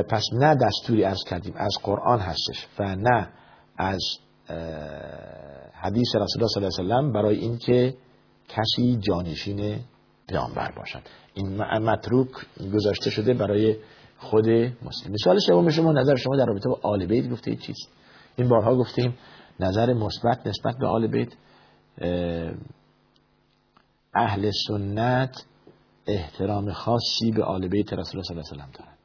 پس 0.08 0.25
نه 0.32 0.54
دستوری 0.54 1.04
از 1.04 1.18
کردیم 1.30 1.54
از 1.56 1.76
قرآن 1.82 2.18
هستش 2.18 2.66
و 2.78 2.96
نه 2.96 3.28
از 3.76 4.00
حدیث 5.82 6.16
رسول 6.16 6.42
الله 6.42 6.49
صلی 6.49 6.64
الله 6.64 6.78
علیه 6.78 6.84
وسلم 6.84 7.12
برای 7.12 7.37
اینکه 7.37 7.94
کسی 8.49 8.99
جانشین 9.00 9.78
پیامبر 10.28 10.73
باشد. 10.76 11.02
این 11.35 11.57
متروک 11.62 12.31
گذاشته 12.75 13.11
شده 13.11 13.35
برای 13.35 13.76
خود 14.19 14.49
مسلم. 14.49 15.16
سوال 15.25 15.38
سوم 15.38 15.71
شما 15.71 15.93
نظر 15.93 16.16
شما 16.16 16.37
در 16.37 16.47
رابطه 16.47 16.69
با 16.69 16.81
آل 16.83 17.07
بیت 17.07 17.31
گفته 17.31 17.57
چیست؟ 17.57 17.88
این 18.37 18.49
بارها 18.49 18.76
گفتیم 18.76 19.14
نظر 19.61 19.93
مثبت 19.93 20.47
نسبت 20.47 20.75
به 20.81 20.87
آل 20.87 21.07
بیت 21.07 21.33
اهل 24.14 24.50
سنت 24.69 25.45
احترام 26.07 26.73
خاصی 26.73 27.31
به 27.31 27.45
آل 27.45 27.69
بیت 27.69 27.93
رسول 27.93 28.21
الله 28.21 28.23
صلی 28.23 28.37
الله 28.37 28.49
علیه 28.52 28.62
وسلم 28.62 28.71
دارند. 28.73 28.99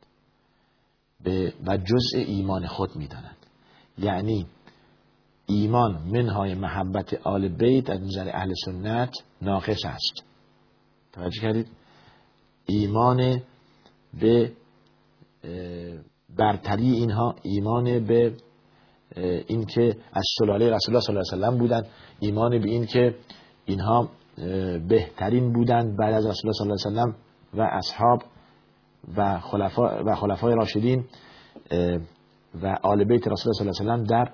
به 1.24 1.54
و 1.68 1.78
جزء 1.78 2.18
ایمان 2.18 2.68
خود 2.68 2.96
می‌دانند. 2.96 3.38
یعنی 3.98 4.48
ایمان 5.46 5.92
منهای 5.92 6.56
محبت 6.56 7.14
آل 7.14 7.48
بیت 7.48 7.90
از 7.90 8.02
نظر 8.02 8.30
اهل 8.34 8.54
سنت 8.66 9.14
ناقص 9.42 9.86
است. 9.86 10.29
توجه 11.20 11.42
کردید. 11.42 11.68
ایمان 12.66 13.42
به 14.22 14.52
برتری 16.38 16.92
اینها 16.92 17.36
ایمان 17.42 18.06
به 18.06 18.34
اینکه 19.48 19.98
از 20.14 20.24
سلاله 20.40 20.70
رسول 20.70 20.96
الله 20.96 21.02
صلی 21.02 21.16
الله 21.16 21.28
علیه 21.32 21.44
و 21.44 21.50
سلم 21.50 21.58
بودند 21.58 21.86
ایمان 22.20 22.60
به 22.60 22.70
این 22.70 22.86
که 22.86 23.16
اینها 23.66 24.10
بهترین 24.88 25.54
بودند 25.54 25.98
بعد 25.98 26.14
از 26.14 26.26
رسول 26.26 26.52
الله 26.52 26.78
صلی 26.78 26.92
الله 26.92 27.02
علیه 27.02 27.14
و 27.14 27.14
سلم 27.14 27.16
و 27.54 27.62
اصحاب 27.62 28.24
و 29.18 29.40
خلفا 29.40 30.04
و 30.04 30.16
خلفای 30.16 30.56
راشدین 30.56 31.06
و 32.62 32.78
آل 32.84 33.04
بیت 33.04 33.28
رسول 33.28 33.54
الله 33.60 33.72
صلی 33.74 33.88
الله 33.88 33.94
علیه 33.94 33.94
و 33.94 33.98
سلم 33.98 34.04
در 34.04 34.32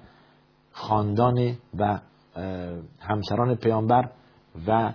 خاندان 0.72 1.58
و 1.80 2.00
همسران 3.00 3.56
پیامبر 3.56 4.12
و 4.68 4.94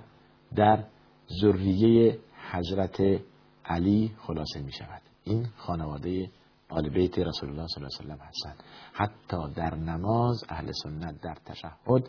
در 0.57 0.85
ذریه 1.41 2.19
حضرت 2.51 3.01
علی 3.65 4.13
خلاصه 4.19 4.61
می 4.61 4.73
شود. 4.73 5.03
این 5.25 5.47
خانواده 5.57 6.31
آل 6.69 6.89
بیت 6.89 7.19
رسول 7.19 7.51
الله 7.51 7.67
صلی 7.67 7.85
الله 7.85 7.97
علیه 8.01 8.15
و 8.15 8.27
هستند 8.27 8.65
حتی 8.93 9.55
در 9.55 9.75
نماز 9.75 10.45
اهل 10.49 10.73
سنت 10.73 11.21
در 11.21 11.37
تشهد 11.45 12.09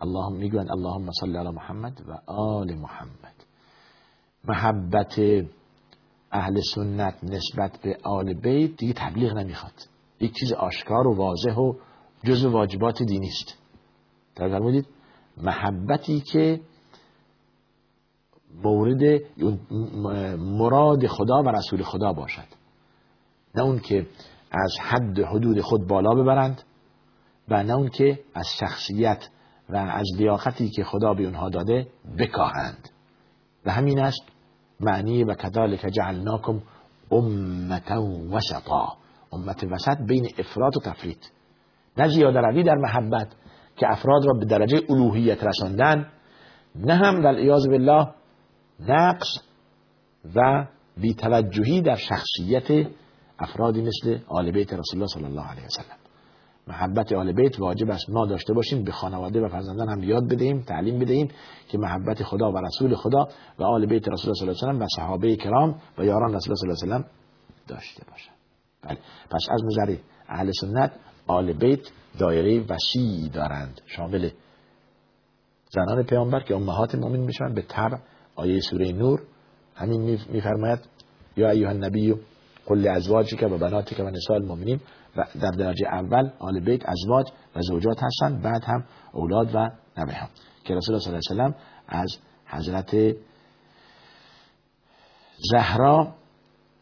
اللهم 0.00 0.36
می‌گویند 0.36 0.70
اللهم 0.70 1.10
صل 1.20 1.36
علی 1.36 1.50
محمد 1.50 2.00
و 2.08 2.32
آل 2.32 2.74
محمد. 2.74 3.34
محبت 4.44 5.20
اهل 6.32 6.60
سنت 6.74 7.24
نسبت 7.24 7.80
به 7.82 7.98
آل 8.02 8.34
بیت 8.34 8.76
دیگه 8.76 8.92
تبلیغ 8.92 9.32
نمی‌خواد. 9.32 9.74
یک 10.20 10.32
چیز 10.40 10.52
آشکار 10.52 11.06
و 11.06 11.14
واضح 11.16 11.54
و 11.54 11.74
جزء 12.24 12.50
واجبات 12.50 13.02
دینی 13.02 13.28
است. 13.28 13.58
فرمودید؟ 14.34 14.86
محبتی 15.36 16.20
که 16.20 16.60
مورد 18.64 19.22
مراد 20.38 21.06
خدا 21.06 21.42
و 21.42 21.48
رسول 21.48 21.82
خدا 21.82 22.12
باشد. 22.12 22.46
نه 23.54 23.62
اون 23.62 23.78
که 23.78 24.06
از 24.50 24.74
حد 24.80 25.18
حدود 25.18 25.60
خود 25.60 25.86
بالا 25.86 26.10
ببرند 26.10 26.62
و 27.48 27.62
نه 27.62 27.74
اون 27.74 27.88
که 27.88 28.18
از 28.34 28.46
شخصیت 28.60 29.28
و 29.68 29.76
از 29.76 30.06
لیاقتی 30.16 30.70
که 30.70 30.84
خدا 30.84 31.14
به 31.14 31.24
اونها 31.24 31.48
داده 31.48 31.86
بکاهند. 32.18 32.88
و 33.66 33.70
همین 33.70 33.98
است 33.98 34.22
معنی 34.80 35.24
و 35.24 35.34
کذالک 35.34 35.86
جعلناکم 35.86 36.60
امتا 37.10 38.02
وسطا. 38.30 38.96
امت 39.32 39.64
وسط 39.64 39.98
بین 40.06 40.28
افراد 40.38 40.76
و 40.76 40.80
تفرید. 40.80 41.30
نه 41.96 42.08
زیاده 42.08 42.40
روی 42.40 42.62
در 42.62 42.74
محبت 42.74 43.28
که 43.76 43.90
افراد 43.90 44.26
را 44.26 44.32
به 44.32 44.44
درجه 44.44 44.82
الوهیت 44.88 45.44
رساندن 45.44 46.06
نه 46.74 46.94
هم 46.94 47.22
در 47.22 47.34
ایاز 47.34 47.68
بالله 47.68 48.08
نقص 48.88 49.38
و 50.34 50.66
بیتوجهی 50.96 51.82
در 51.82 51.96
شخصیت 51.96 52.86
افرادی 53.38 53.82
مثل 53.82 54.18
آل 54.28 54.50
بیت 54.50 54.72
رسول 54.72 54.94
الله 54.94 55.06
صلی 55.06 55.24
الله 55.24 55.46
علیه 55.46 55.64
وسلم 55.64 55.96
محبت 56.66 57.12
آل 57.12 57.32
بیت 57.32 57.60
واجب 57.60 57.90
است 57.90 58.10
ما 58.10 58.26
داشته 58.26 58.52
باشیم 58.52 58.84
به 58.84 58.92
خانواده 58.92 59.40
و 59.40 59.48
فرزندان 59.48 59.88
هم 59.88 60.02
یاد 60.02 60.28
بدهیم 60.28 60.60
تعلیم 60.60 60.98
بدهیم 60.98 61.28
که 61.68 61.78
محبت 61.78 62.22
خدا 62.22 62.52
و 62.52 62.58
رسول 62.58 62.94
خدا 62.94 63.28
و 63.58 63.62
آل 63.62 63.86
بیت 63.86 64.08
رسول 64.08 64.24
الله 64.24 64.34
صلی 64.34 64.48
الله 64.48 64.68
علیه 64.68 64.80
و 64.80 64.84
و 64.84 64.88
صحابه 64.96 65.36
کرام 65.36 65.80
و 65.98 66.04
یاران 66.04 66.34
رسول 66.34 66.52
الله 66.52 66.74
صلی 66.74 66.90
الله 66.90 66.94
علیه 66.94 67.06
و 67.06 67.68
داشته 67.68 68.02
باشند. 68.10 68.34
بله. 68.82 68.98
پس 69.30 69.46
از 69.50 69.62
نظر 69.64 69.96
اهل 70.28 70.50
سنت 70.60 70.92
آل 71.26 71.52
بیت 71.52 71.80
دایره 72.18 72.66
وسیعی 72.68 73.28
دارند. 73.28 73.80
شامل 73.86 74.30
زنان 75.70 76.02
پیامبر 76.02 76.40
که 76.40 76.54
امهات 76.54 76.94
مؤمن 76.94 77.20
می‌شوند 77.20 77.54
به 77.54 77.62
تبع 77.68 77.98
آیه 78.40 78.60
سوره 78.60 78.92
نور. 78.92 79.22
همین 79.74 80.18
میفرماید 80.28 80.78
یا 81.36 81.50
ایها 81.50 81.70
النبی 81.70 82.14
قل 82.66 82.88
ازواجک 82.88 83.42
و 83.42 83.58
بناتک 83.58 84.00
و 84.00 84.10
نساء 84.10 84.36
المؤمنین. 84.36 84.80
و 85.16 85.24
در 85.40 85.50
درجه 85.50 85.86
اول 85.86 86.30
آل 86.38 86.60
بیت 86.60 86.88
ازواج 86.88 87.26
و 87.56 87.60
زوجات 87.60 88.02
هستند. 88.02 88.42
بعد 88.42 88.64
هم 88.64 88.84
اولاد 89.12 89.54
و 89.54 89.58
نوه 89.98 90.12
هم. 90.12 90.28
که 90.64 90.74
رسول 90.74 90.94
الله 90.94 91.20
صلی 91.20 91.32
الله 91.32 91.44
علیه 91.44 91.54
و 91.54 91.58
از 91.88 92.18
حضرت 92.46 93.16
زهرا 95.52 96.14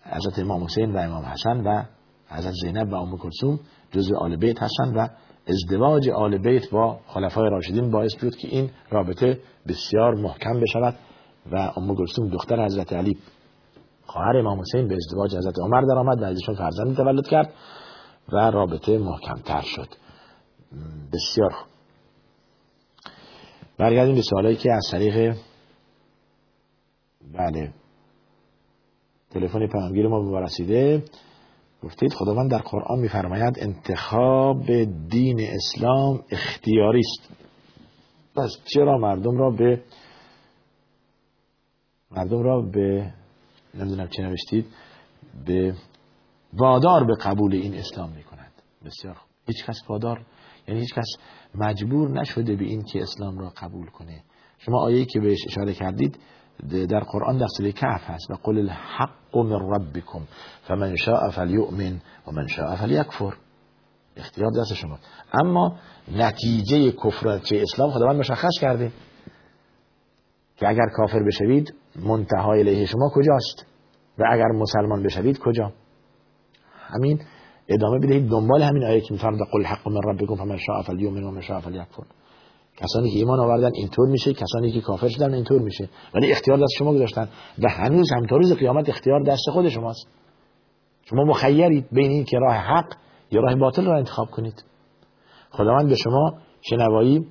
حضرت 0.02 0.38
امام 0.38 0.64
حسین 0.64 0.92
و 0.92 0.98
امام 0.98 1.24
حسن 1.24 1.60
و 1.60 1.82
حضرت 2.28 2.52
زینب 2.52 2.92
و 2.92 2.94
ام 2.94 3.18
کلثوم 3.18 3.60
جزء 3.92 4.16
آل 4.16 4.36
بیت 4.36 4.62
هستند 4.62 4.96
و 4.96 5.08
ازدواج 5.46 6.08
آل 6.08 6.38
بیت 6.38 6.70
با 6.70 7.00
خلفای 7.06 7.50
راشدین 7.50 7.90
باعث 7.90 8.16
بود 8.16 8.36
که 8.36 8.48
این 8.48 8.70
رابطه 8.90 9.40
بسیار 9.68 10.14
محکم 10.14 10.60
بشود. 10.60 10.94
و 11.52 11.72
ام 11.76 11.94
کلثوم 11.94 12.28
دختر 12.28 12.64
حضرت 12.64 12.92
علی 12.92 13.18
خواهر 14.06 14.36
امام 14.36 14.60
حسین 14.60 14.88
به 14.88 14.94
ازدواج 14.94 15.36
حضرت 15.36 15.58
عمر 15.58 15.80
درآمد 15.80 16.22
و 16.22 16.24
ازشون 16.24 16.54
فرزندی 16.54 16.94
تولد 16.94 17.26
کرد 17.26 17.52
و 18.32 18.36
رابطه 18.36 18.98
محکمتر 18.98 19.60
شد. 19.60 19.88
بسیار 21.12 21.50
خوب. 21.50 21.68
برگردیم 23.78 24.14
به 24.14 24.22
سوالایی 24.22 24.56
که 24.56 24.72
از 24.72 24.88
طریق 24.90 25.36
بله 27.34 27.72
تلفن 29.30 29.66
پیامگیر 29.66 30.08
ما 30.08 30.30
به 30.30 30.40
رسیده. 30.40 31.04
گفتید 31.82 32.12
خداوند 32.12 32.50
در 32.50 32.58
قرآن 32.58 32.98
میفرماید 32.98 33.58
انتخاب 33.58 34.66
دین 35.08 35.40
اسلام 35.40 36.22
اختیاری 36.30 37.00
است. 37.00 37.32
پس 38.36 38.50
چرا 38.64 38.98
مردم 38.98 39.38
را 39.38 39.50
به 39.50 39.82
مردم 42.10 42.42
را 42.42 42.60
به 42.62 43.12
نمی‌دونم 43.74 44.08
چه 44.08 44.22
نوشتید 44.22 44.66
به 45.46 45.74
وادار 46.52 47.04
به 47.04 47.14
قبول 47.14 47.54
این 47.54 47.74
اسلام 47.74 48.10
می‌کنند. 48.10 48.52
بسیار 48.84 49.14
خوب. 49.14 49.28
هیچ 49.46 49.64
کس 49.64 49.80
وادار 49.88 50.26
یعنی 50.68 50.80
هیچ 50.80 50.94
کس 50.94 51.06
مجبور 51.54 52.10
نشده 52.10 52.56
به 52.56 52.64
این 52.64 52.82
که 52.82 53.02
اسلام 53.02 53.38
را 53.38 53.52
قبول 53.56 53.86
کنه. 53.86 54.22
شما 54.58 54.80
آیه‌ای 54.80 55.04
که 55.04 55.20
بهش 55.20 55.38
اشاره 55.46 55.74
کردید 55.74 56.18
در 56.70 57.00
قرآن 57.00 57.38
در 57.38 57.46
سوره 57.56 57.72
کهف 57.72 58.10
هست. 58.10 58.30
و 58.30 58.34
قل 58.34 58.58
الحق 58.58 59.36
من 59.36 59.60
ربکم 59.74 60.20
فمن 60.62 60.96
شاء 60.96 61.30
فلیؤمن 61.30 62.00
و 62.26 62.30
من 62.32 62.46
شاء 62.46 62.76
فلیکفر. 62.76 63.34
اختیار 64.16 64.50
دست 64.60 64.74
شما 64.74 64.98
اما 65.32 65.78
نتیجه 66.12 66.92
کفر 66.92 67.38
چه 67.38 67.62
اسلام 67.62 67.90
خداوند 67.90 68.16
مشخص 68.16 68.60
کرده 68.60 68.92
که 70.56 70.68
اگر 70.68 70.86
کافر 70.96 71.22
بشوید 71.22 71.74
منتهای 72.02 72.60
علیه 72.60 72.86
شما 72.86 73.10
کجاست؟ 73.14 73.66
و 74.18 74.24
اگر 74.30 74.46
مسلمان 74.46 75.02
بشوید 75.02 75.38
کجا؟ 75.38 75.72
همین 76.72 77.20
ادامه 77.68 77.98
بدهید 77.98 78.28
دنبال 78.28 78.62
همین 78.62 78.84
آیه 78.84 79.00
که 79.00 79.12
میفرماد 79.12 79.40
قل 79.52 79.64
حق 79.64 79.88
من 79.88 80.00
ربکم 80.04 80.34
فمن 80.34 80.56
شاء 80.56 80.82
فلیؤمن 80.82 81.38
و 81.38 81.40
شاء 81.40 81.60
فلیکفر. 81.60 82.02
کسانی 82.76 83.10
که 83.10 83.18
ایمان 83.18 83.40
آوردن 83.40 83.70
اینطور 83.74 84.08
میشه 84.08 84.32
کسانی 84.32 84.72
که 84.72 84.80
کافر 84.80 85.08
شدن 85.08 85.34
اینطور 85.34 85.62
میشه. 85.62 85.88
ولی 86.14 86.32
اختیار 86.32 86.58
دست 86.58 86.72
شما 86.78 86.94
گذاشتن 86.94 87.28
و 87.58 87.68
هنوز 87.68 88.12
هم 88.12 88.26
تا 88.26 88.36
روز 88.36 88.52
قیامت 88.52 88.88
اختیار 88.88 89.22
دست 89.22 89.50
خود 89.52 89.68
شماست. 89.68 90.08
شما 91.04 91.24
مخیرید 91.24 91.88
بین 91.92 92.10
این 92.10 92.24
که 92.24 92.38
راه 92.38 92.54
حق 92.54 92.94
یا 93.30 93.40
راه 93.40 93.54
باطل 93.54 93.84
را 93.84 93.98
انتخاب 93.98 94.30
کنید. 94.30 94.64
خداوند 95.50 95.88
به 95.88 95.94
شما 95.94 96.32
شنوایی 96.60 97.26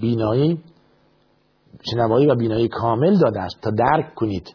بینایی 0.00 0.58
شنوایی 1.92 2.26
و 2.26 2.34
بینایی 2.34 2.68
کامل 2.68 3.18
داده 3.18 3.40
است. 3.40 3.62
تا 3.62 3.70
درک 3.70 4.14
کنید. 4.14 4.54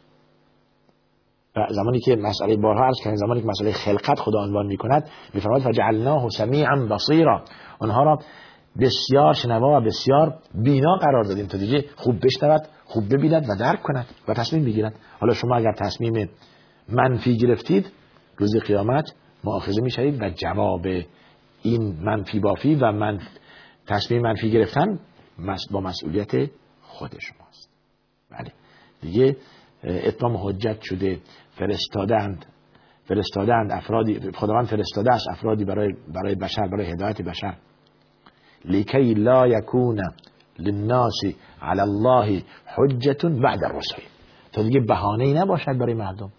و 1.56 1.68
زمانی 1.70 2.00
که 2.00 2.16
مسئله 2.16 2.56
بارها 2.58 2.86
عرض 2.86 2.96
کردیم 3.04 3.16
زمانی 3.16 3.42
که 3.42 3.48
مسئله 3.48 3.72
خلقت 3.72 4.20
خدا 4.20 4.40
عنوان 4.40 4.66
می‌کند 4.66 5.10
میفرماید 5.34 5.64
فجعلناه 5.64 6.30
سمیعا 6.30 6.88
بصیرا. 6.92 7.44
آنها 7.80 8.04
را 8.04 8.20
بسیار 8.80 9.34
شنوا 9.34 9.78
و 9.78 9.84
بسیار 9.84 10.38
بینا 10.54 10.96
قرار 10.96 11.24
دادیم 11.24 11.46
تا 11.46 11.58
دیگه 11.58 11.86
خوب 11.96 12.16
بشنود 12.26 12.62
خوب 12.86 13.14
ببیند 13.14 13.50
و 13.50 13.56
درک 13.60 13.82
کند 13.82 14.06
و 14.28 14.34
تصمیم 14.34 14.66
بگیرد 14.66 14.96
حالا 15.20 15.34
شما 15.34 15.56
اگر 15.56 15.74
تصمیم 15.74 16.30
منفی 16.90 17.38
گرفتید 17.38 17.92
روز 18.38 18.56
قیامت 18.56 19.14
مؤاخذه 19.44 19.82
می‌شوید 19.82 20.22
و 20.22 20.30
جواب 20.30 20.86
این 21.62 21.98
منفی 22.02 22.40
بافی 22.40 22.76
و 22.76 22.92
من 22.92 23.20
تصمیم 23.88 24.22
منفی 24.22 24.52
گرفتن 24.52 25.00
با 25.72 25.82
مسئولیت 25.82 26.50
خود 26.96 27.20
شماست. 27.20 27.70
بله. 28.32 28.52
دیگه 29.02 29.38
اتمام 29.84 30.38
حجت 30.38 30.82
شده. 30.82 31.20
فرستادند 31.52 32.46
فرستادند 33.04 33.72
افرادی 33.72 34.32
خداوند 34.32 34.68
فرستاده 34.68 35.14
است 35.14 35.28
افرادی 35.32 35.66
برای 35.66 35.94
برای 36.14 36.36
بشر 36.36 36.68
برای 36.68 36.92
هدایت 36.92 37.22
بشر. 37.22 37.58
لکی 38.66 39.14
لا 39.14 39.48
یکون 39.48 40.02
للناس 40.60 41.20
علی 41.62 41.82
الله 41.82 42.44
حجت 42.66 43.26
بعد 43.26 43.64
الرسول 43.64 44.04
تا 44.52 44.64
دیگه 44.64 44.80
بهانه 44.80 45.24
ای 45.24 45.34
نباشد 45.34 45.78
برای 45.78 45.94
مردم. 45.94 46.32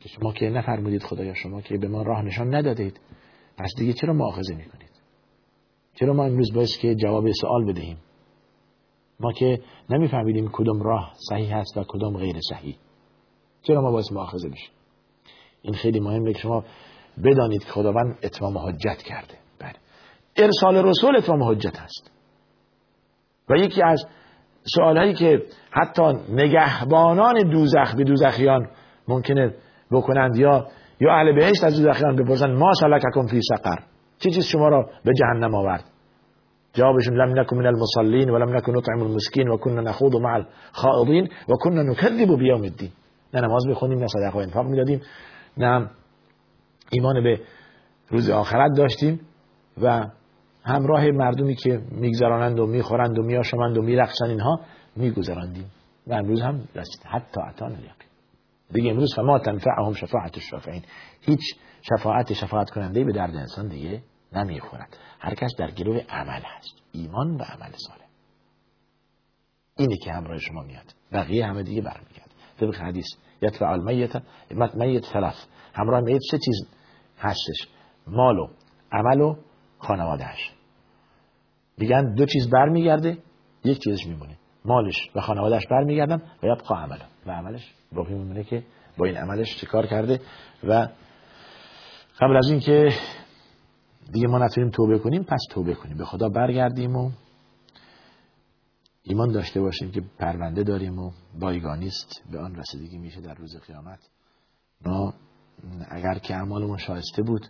که 0.00 0.08
شما 0.08 0.32
که 0.32 0.46
نفرمودید 0.50 1.02
خدایا 1.02 1.34
شما 1.34 1.60
که 1.60 1.78
به 1.78 1.88
ما 1.88 2.02
راه 2.02 2.22
نشان 2.22 2.54
ندادید 2.54 3.00
پس 3.56 3.70
دیگه 3.78 3.92
چرا 3.92 4.12
مؤاخذه 4.12 4.54
می‌کنید؟ 4.54 4.90
چرا 5.94 6.12
ما 6.12 6.24
امروز 6.24 6.52
باید 6.54 6.68
که 6.80 6.94
جواب 6.94 7.24
سوال 7.40 7.64
بدهیم؟ 7.64 7.96
ما 9.24 9.32
که 9.32 9.60
نمیفهمیدیم 9.90 10.50
کدوم 10.52 10.82
راه 10.82 11.12
صحیح 11.28 11.56
هست 11.56 11.76
و 11.76 11.84
کدوم 11.88 12.16
غیر 12.16 12.36
صحیح. 12.48 12.76
چرا 13.62 13.80
ما 13.80 13.90
باید 13.90 14.06
مؤاخذه 14.12 14.48
بشیم 14.48 14.70
این 15.62 15.74
خیلی 15.74 16.00
مهمه 16.00 16.32
که 16.32 16.38
شما 16.38 16.64
بدانید 17.24 17.64
که 17.64 17.70
خداوند 17.70 18.18
اتمام 18.22 18.58
حجت 18.58 19.02
کرده. 19.02 19.34
بله. 19.58 19.72
ارسال 20.36 20.76
رسول 20.76 21.16
اتمام 21.16 21.42
حجت 21.42 21.78
هست 21.78 22.10
و 23.50 23.56
یکی 23.56 23.82
از 23.82 24.06
سوالهایی 24.74 25.14
که 25.14 25.42
حتی 25.70 26.02
نگهبانان 26.28 27.50
دوزخ 27.50 27.94
به 27.96 28.04
دوزخیان 28.04 28.68
ممکنه 29.08 29.54
بکنند 29.90 30.36
یا 30.36 30.66
یا 31.00 31.12
اهل 31.12 31.32
بهشت 31.32 31.64
از 31.64 31.82
دوزخیان 31.82 32.16
بپرسن 32.16 32.52
ما 32.52 32.72
سلککم 32.80 33.26
فی 33.26 33.40
سقر. 33.42 33.78
چه 34.18 34.30
چیز 34.30 34.44
شما 34.44 34.68
را 34.68 34.90
به 35.04 35.12
جهنم 35.12 35.54
آورد؟ 35.54 35.93
جوابشون 36.74 37.14
لم 37.14 37.38
نكن 37.38 37.56
من 37.56 37.66
المصلين 37.66 38.30
ولم 38.30 38.56
نكن 38.56 38.72
نطعم 38.72 39.02
المسكين 39.02 39.48
وكنا 39.48 39.80
نخوض 39.80 40.16
مع 40.16 40.36
الخائضين 40.36 41.28
وكنا 41.48 41.82
نكذب 41.82 42.38
بيوم 42.38 42.64
الدين 42.64 42.90
نه 43.34 43.40
نماز 43.40 43.66
می‌خونیم 43.66 43.98
نه 43.98 44.06
صدقه 44.06 44.36
و 44.36 44.38
انفاق 44.38 44.66
می‌دادیم 44.66 45.00
نه 45.56 45.90
ایمان 46.90 47.22
به 47.22 47.40
روز 48.08 48.30
آخرت 48.30 48.70
داشتیم 48.76 49.20
و 49.82 50.06
همراه 50.64 51.10
مردمی 51.10 51.54
که 51.54 51.80
میگذرانند 51.90 52.60
و 52.60 52.66
می‌خورند 52.66 53.18
و 53.18 53.22
میآشامند 53.22 53.78
و 53.78 53.82
میرقصند 53.82 54.30
اینها 54.30 54.60
میگذراندیم. 54.96 55.70
و 56.06 56.14
امروز 56.14 56.40
هم 56.42 56.54
رسید. 56.74 57.02
حتی 57.04 57.40
اتان 57.40 57.72
الیقین. 57.72 58.08
دیگه 58.72 58.90
امروز 58.90 59.14
فما 59.16 59.38
تنفعهم 59.38 59.92
شفاعت 59.92 60.34
الشافعین. 60.34 60.82
هیچ 61.20 61.40
شفاعت 61.82 62.32
شفاعت 62.32 62.70
کننده 62.70 63.04
به 63.04 63.12
درد 63.12 63.36
انسان 63.36 63.68
دیگه 63.68 64.02
نمی‌خورد. 64.36 64.96
هر 65.20 65.34
کس 65.34 65.50
در 65.58 65.70
گروه 65.70 66.00
عمل 66.08 66.40
هست. 66.44 66.74
ایمان 66.92 67.34
و 67.34 67.42
عمل 67.42 67.72
صالح. 67.72 68.04
اینه 69.76 69.96
که 69.96 70.12
همراه 70.12 70.38
شما 70.38 70.62
میاد. 70.62 70.94
بقیه 71.12 71.46
همه 71.46 71.62
دیگه 71.62 71.82
برمیگرد. 71.82 72.30
طبق 72.60 72.74
حدیث 72.74 73.06
یتبع 73.42 73.70
المیت 73.70 74.22
میت 74.74 75.04
ثلاث. 75.04 75.36
همراه 75.74 76.00
میت 76.00 76.20
سه 76.30 76.38
چیز 76.38 76.68
هستش. 77.18 77.68
مال 78.06 78.38
و 78.38 78.48
عمل 78.92 79.20
و 79.20 79.36
خانوادهش 79.78 80.52
میگن 81.78 82.14
دو 82.14 82.26
چیز 82.26 82.50
برمیگرده 82.50 83.18
یک 83.64 83.78
چیزش 83.78 84.06
میمونه. 84.06 84.36
مالش 84.64 85.10
و 85.14 85.20
خانوادهش 85.20 85.66
برمیگردن 85.70 86.22
و 86.42 86.46
یبقا 86.46 86.74
عمل. 86.74 86.98
و 87.26 87.30
عملش 87.30 87.74
باقی 87.92 88.14
میمونه 88.14 88.44
که 88.44 88.64
با 88.98 89.06
این 89.06 89.16
عملش 89.16 89.60
چیکار 89.60 89.86
کرده؟ 89.86 90.20
و 90.64 90.88
قبل 92.20 92.36
از 92.36 92.50
اینکه 92.50 92.88
دیگه 94.12 94.26
ما 94.26 94.38
نتونیم 94.38 94.70
توبه 94.70 94.98
کنیم 94.98 95.22
پس 95.22 95.40
توبه 95.50 95.74
کنیم. 95.74 95.96
به 95.96 96.04
خدا 96.04 96.28
برگردیم 96.28 96.96
و 96.96 97.10
ایمان 99.02 99.32
داشته 99.32 99.60
باشیم 99.60 99.90
که 99.90 100.02
پرونده 100.18 100.62
داریم 100.62 100.98
و 100.98 101.10
بایگانیست 101.40 102.22
به 102.32 102.38
آن 102.38 102.54
رسیدگی 102.54 102.98
میشه 102.98 103.20
در 103.20 103.34
روز 103.34 103.56
قیامت. 103.66 103.98
ما 104.86 105.14
اگر 105.90 106.18
که 106.18 106.34
اعمالمون 106.34 106.76
شایسته 106.76 107.22
بود 107.22 107.46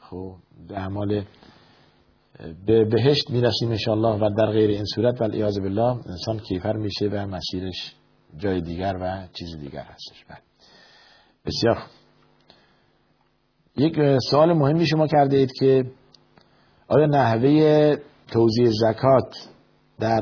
خب 0.00 0.34
به 0.68 0.78
اعمال 0.78 1.24
به 2.66 2.84
بهشت 2.84 3.30
می‌رسیم 3.30 3.70
انشاءالله 3.70 4.26
و 4.26 4.30
در 4.38 4.52
غیر 4.52 4.70
این 4.70 4.84
صورت 4.94 5.20
ولی 5.20 5.36
ایاز 5.36 5.60
بالله 5.60 6.08
انسان 6.08 6.38
کیفر 6.38 6.76
میشه 6.76 7.08
و 7.08 7.26
مسیرش 7.26 7.94
جای 8.36 8.60
دیگر 8.60 8.94
و 9.00 9.28
چیز 9.32 9.56
دیگر 9.56 9.82
هستش. 9.82 10.24
بله. 10.28 10.38
بسیار 11.44 11.97
یک 13.78 14.18
سوال 14.30 14.52
مهمی 14.52 14.86
شما 14.86 15.06
کرده 15.06 15.36
اید 15.36 15.52
که 15.52 15.84
آیا 16.88 17.06
نحوه 17.06 17.96
توزیع 18.32 18.70
زکات 18.70 19.48
در 20.00 20.20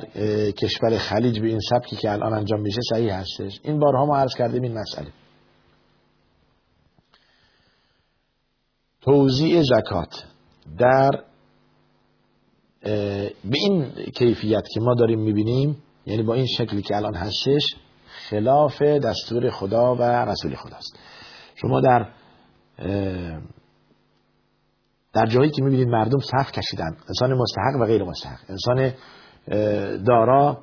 کشور 0.50 0.98
خلیج 0.98 1.40
به 1.40 1.48
این 1.48 1.60
سبکی 1.70 1.96
که 1.96 2.12
الان 2.12 2.32
انجام 2.32 2.60
میشه 2.60 2.80
صحیح 2.94 3.14
هستش؟ 3.14 3.60
این 3.62 3.78
بارها 3.78 4.06
ما 4.06 4.16
عرض 4.16 4.34
کردیم 4.38 4.62
این 4.62 4.78
مسئله. 4.78 5.08
توزیع 9.00 9.62
زکات 9.62 10.24
در 10.78 11.10
به 13.44 13.58
این 13.64 13.90
کیفیت 14.14 14.64
که 14.74 14.80
ما 14.80 14.94
داریم 14.94 15.20
می‌بینیم 15.20 15.82
یعنی 16.06 16.22
با 16.22 16.34
این 16.34 16.46
شکلی 16.46 16.82
که 16.82 16.96
الان 16.96 17.14
هستش 17.14 17.62
خلاف 18.30 18.82
دستور 18.82 19.50
خدا 19.50 19.94
و 19.94 20.02
رسول 20.02 20.54
خداست. 20.54 20.98
شما 21.54 21.80
در 21.80 22.08
در 25.14 25.26
جایی 25.26 25.50
که 25.50 25.62
می‌بینید 25.62 25.88
مردم 25.88 26.18
صف 26.18 26.52
کشیدن 26.52 26.96
انسان 27.08 27.34
مستحق 27.34 27.80
و 27.80 27.84
غیر 27.84 28.04
مستحق. 28.04 28.38
انسان 28.48 28.92
دارا 30.04 30.58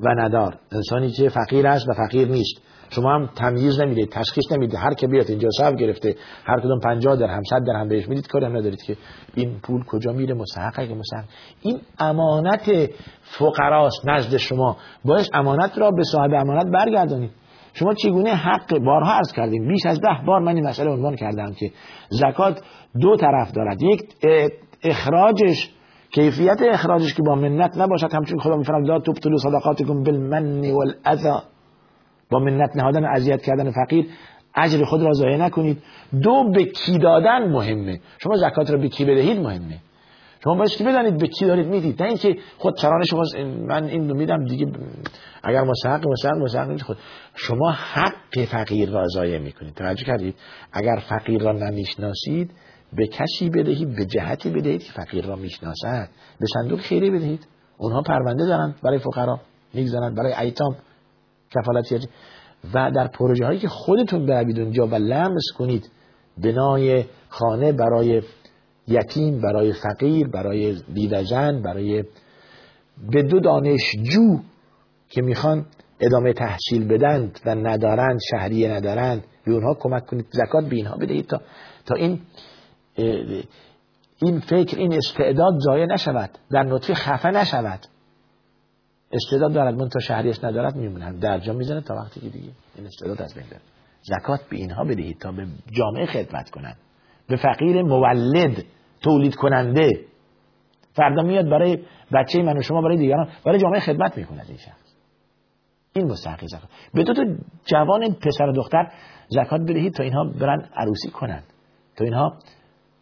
و 0.00 0.08
ندار. 0.08 0.58
انسانی 0.72 1.10
که 1.10 1.28
فقیر 1.28 1.66
است 1.66 1.88
و 1.88 1.92
فقیر 1.92 2.28
نیست. 2.28 2.62
شما 2.90 3.14
هم 3.14 3.30
تمییز 3.36 3.80
نمی‌دید 3.80 4.12
تشخیص 4.12 4.52
نمی‌دید. 4.52 4.78
هر 4.78 4.94
که 4.94 5.06
بیاد 5.06 5.30
اینجا 5.30 5.48
صف 5.58 5.74
گرفته 5.74 6.16
هر 6.44 6.60
کدوم 6.60 6.80
50 6.80 7.16
درهم 7.16 7.42
100 7.42 7.66
درهم 7.66 7.88
بهش 7.88 8.08
می‌دید 8.08 8.26
کاری 8.26 8.44
هم 8.44 8.56
ندارید 8.56 8.82
که 8.82 8.96
این 9.34 9.60
پول 9.60 9.84
کجا 9.84 10.12
میره 10.12 10.34
مستحق 10.34 10.88
که 10.88 10.94
مستحق. 10.94 11.24
این 11.60 11.80
امانت 11.98 12.90
فقراست 13.22 14.08
نزد 14.08 14.36
شما. 14.36 14.76
باید 15.04 15.30
امانت 15.34 15.78
را 15.78 15.90
به 15.90 16.02
صاحب 16.02 16.34
امانت 16.34 16.66
برگردانید. 16.72 17.30
شما 17.72 17.94
چگونه 17.94 18.30
حق 18.30 18.78
بارها 18.78 19.12
عرض 19.12 19.32
کردیم؟ 19.32 19.68
بیش 19.68 19.86
از 19.86 20.00
ده 20.00 20.26
بار 20.26 20.40
من 20.40 20.56
این 20.56 20.66
مسئله 20.66 20.90
عنوان 20.90 21.16
کردم 21.16 21.52
که 21.52 21.70
زکات 22.10 22.62
دو 23.00 23.16
طرف 23.16 23.52
دارد. 23.52 23.82
یک 23.82 24.00
اخراجش 24.82 25.70
کیفیت 26.12 26.62
اخراجش 26.62 27.14
که 27.14 27.22
با 27.22 27.34
منت 27.34 27.78
نباشد. 27.78 28.14
همچون 28.14 28.38
خدا 28.38 28.56
میفرماد 28.56 28.88
لا 28.88 28.98
تبطلوا 28.98 29.36
صدقاتكم 29.36 30.02
بالمن 30.02 30.70
والاذى 30.70 31.42
با 32.30 32.38
منت 32.38 32.76
نهادن 32.76 33.04
اذیت 33.04 33.42
کردن 33.42 33.70
فقیر 33.70 34.06
اجر 34.54 34.84
خود 34.84 35.02
را 35.02 35.12
ضایع 35.12 35.36
نکنید. 35.36 35.82
دو 36.22 36.50
به 36.54 36.64
کی 36.64 36.98
دادن 36.98 37.48
مهمه. 37.48 38.00
شما 38.18 38.36
زکات 38.36 38.70
را 38.70 38.78
به 38.78 38.88
کی 38.88 39.04
بدهید 39.04 39.40
مهمه. 39.40 39.78
شما 40.44 40.54
باید 40.54 40.70
که 40.70 40.84
بدانید 40.84 41.18
به 41.18 41.26
کی 41.26 41.46
دارید 41.46 41.66
می‌دید. 41.66 42.02
نه 42.02 42.08
اینکه 42.08 42.36
خود 42.58 42.76
چرانه 42.76 43.04
شما 43.04 43.22
من 43.66 43.84
این 43.84 44.08
رو 44.08 44.16
میدم 44.16 44.44
دیگه 44.44 44.66
اگر 45.42 45.62
مستحق 45.62 46.08
مستحق 46.08 46.36
مستحق 46.36 46.82
خود 46.82 46.96
شما 47.34 47.70
حق 47.70 48.44
فقیر 48.44 48.90
را 48.90 49.06
ضایع 49.14 49.38
می‌کنید. 49.38 49.74
توجه 49.74 50.04
کردید. 50.04 50.34
اگر 50.72 51.02
فقیر 51.08 51.42
را 51.42 51.52
نمی‌شناسید 51.52 52.50
به 52.92 53.06
کسی 53.06 53.50
بدهید 53.50 53.96
به 53.96 54.04
جهتی 54.04 54.50
بدهید 54.50 54.82
که 54.82 54.92
فقیر 54.92 55.26
را 55.26 55.36
می‌شناسد. 55.36 56.08
به 56.40 56.46
صندوق 56.54 56.80
خیری 56.80 57.10
بدهید. 57.10 57.46
اونها 57.78 58.02
پرونده 58.02 58.46
دارن 58.46 58.74
برای 58.82 58.98
فقرا 58.98 59.40
می‌گذارن 59.74 60.14
برای 60.14 60.32
ایتام. 60.32 60.76
کفالتی 61.50 62.08
و 62.74 62.90
در 62.90 63.06
پروژه 63.06 63.46
هایی 63.46 63.58
که 63.58 63.68
خودتون 63.68 64.26
بروید 64.26 64.60
اونجا 64.60 64.86
و 64.86 64.94
لمس 64.94 65.44
کنید 65.58 65.90
بنای 66.38 67.04
خانه 67.28 67.72
برای 67.72 68.22
یتیم 68.88 69.40
برای 69.40 69.72
فقیر 69.72 70.28
برای 70.28 70.76
بیوزن 70.94 71.62
برای 71.62 72.04
به 73.12 73.22
دو 73.22 73.40
دانشجو 73.40 74.40
که 75.08 75.22
می‌خوان 75.22 75.66
ادامه 76.00 76.32
تحصیل 76.32 76.88
بدند 76.88 77.40
و 77.46 77.54
ندارند 77.54 78.18
شهریه 78.30 78.70
ندارند 78.70 79.24
به 79.44 79.52
اونها 79.52 79.74
کمک 79.80 80.06
کنید 80.06 80.26
زکات 80.30 80.64
به 80.64 80.76
اینها 80.76 80.96
بدهید 80.96 81.26
تا 81.26 81.40
تا 81.86 81.94
این 81.94 82.20
این 84.22 84.40
فکر 84.40 84.78
این 84.78 84.94
استعداد 84.94 85.58
ضایع 85.58 85.86
نشود 85.86 86.30
در 86.50 86.62
نطفه 86.62 86.94
خفه 86.94 87.28
نشود. 87.28 87.80
استعداد 89.12 89.52
دارد 89.52 89.74
من 89.74 89.88
تا 89.88 90.00
شهریش 90.00 90.44
ندارد 90.44 90.76
میمونن 90.76 91.18
در 91.18 91.38
جا 91.38 91.52
می‌زنه 91.52 91.80
تا 91.80 91.94
وقتی 91.94 92.20
که 92.20 92.28
دیگه 92.28 92.50
این 92.76 92.86
استعداد 92.86 93.22
از 93.22 93.34
بین 93.34 93.44
زکات 94.02 94.40
به 94.50 94.56
اینها 94.56 94.84
بدهید 94.84 95.18
تا 95.18 95.32
به 95.32 95.46
جامعه 95.72 96.06
خدمت 96.06 96.50
کنند. 96.50 96.76
به 97.30 97.36
فقیر 97.36 97.82
مولد 97.82 98.64
تولید 99.02 99.34
کننده. 99.34 99.88
فردا 100.92 101.22
میاد 101.22 101.50
برای 101.50 101.78
بچه 102.12 102.42
من 102.42 102.58
و 102.58 102.62
شما 102.62 102.82
برای 102.82 102.96
دیگران 102.96 103.28
برای 103.44 103.58
جامعه 103.58 103.80
خدمت 103.80 104.18
می‌کند 104.18 104.44
این 104.48 104.56
شخص 104.56 104.94
این 105.92 106.06
مستحق 106.06 106.44
زکات. 106.46 106.70
به 106.94 107.04
تو 107.04 107.14
تو 107.14 107.24
جوان 107.64 108.14
پسر 108.14 108.44
و 108.44 108.52
دختر 108.52 108.92
زکات 109.28 109.60
بدهید 109.60 109.94
تا 109.94 110.02
اینها 110.02 110.24
برن 110.24 110.68
عروسی 110.76 111.10
کنند 111.10 111.44
تا 111.96 112.04
اینها 112.04 112.38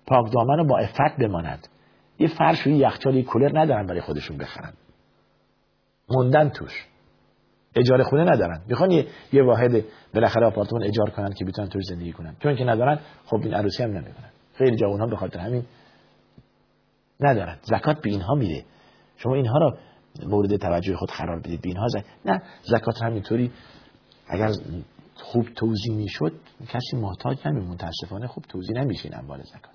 پاک 0.06 0.32
دامن 0.32 0.60
و 0.60 0.64
با 0.64 0.78
افت 0.78 1.16
بماند 1.20 1.68
یه 2.18 2.28
فرش 2.28 2.66
و 2.66 2.70
یخچال 2.70 3.22
کولر 3.22 3.58
ندارن 3.58 3.86
برای 3.86 4.00
خودشون 4.00 4.36
بخرن. 4.36 4.72
موندن 6.10 6.48
توش. 6.48 6.86
اجاره 7.74 8.04
خونه 8.04 8.22
ندارن. 8.22 8.62
می‌خوان 8.68 8.90
یه, 8.90 9.42
واحد 9.42 9.84
بالاخره 10.14 10.46
آپارتمان 10.46 10.84
اجاره 10.84 11.10
کنن 11.10 11.32
که 11.32 11.44
بتونن 11.44 11.68
توش 11.68 11.84
زندگی 11.84 12.12
کنن. 12.12 12.36
چون 12.42 12.56
که 12.56 12.64
ندارن 12.64 12.98
خب 13.26 13.36
این 13.42 13.54
عروسی 13.54 13.82
هم 13.82 13.90
نمی‌کنن. 13.90 14.30
خیلی 14.54 14.76
جوان 14.76 15.00
ها 15.00 15.06
به 15.06 15.40
همین 15.40 15.64
ندارن. 17.20 17.58
زکات 17.62 18.00
به 18.00 18.10
اینها 18.10 18.34
میده. 18.34 18.64
شما 19.16 19.34
اینها 19.34 19.58
را 19.58 19.78
مورد 20.26 20.56
توجه 20.56 20.96
خود 20.96 21.10
قرار 21.10 21.40
بدید. 21.40 21.60
به 21.60 21.68
اینها 21.68 21.88
زک... 21.88 22.04
نه 22.24 22.42
زکات 22.62 23.02
همینطوری 23.02 23.50
اگر 24.28 24.50
خوب 25.14 25.48
توضیح 25.56 25.94
می‌شد 25.94 26.32
کسی 26.68 26.96
محتاج 26.96 27.38
نمی 27.46 27.60
متاسفانه 27.60 28.26
خوب 28.26 28.44
توضیح 28.48 28.76
نمیشه 28.76 29.08
این 29.08 29.18
اموال 29.18 29.42
زکات. 29.42 29.74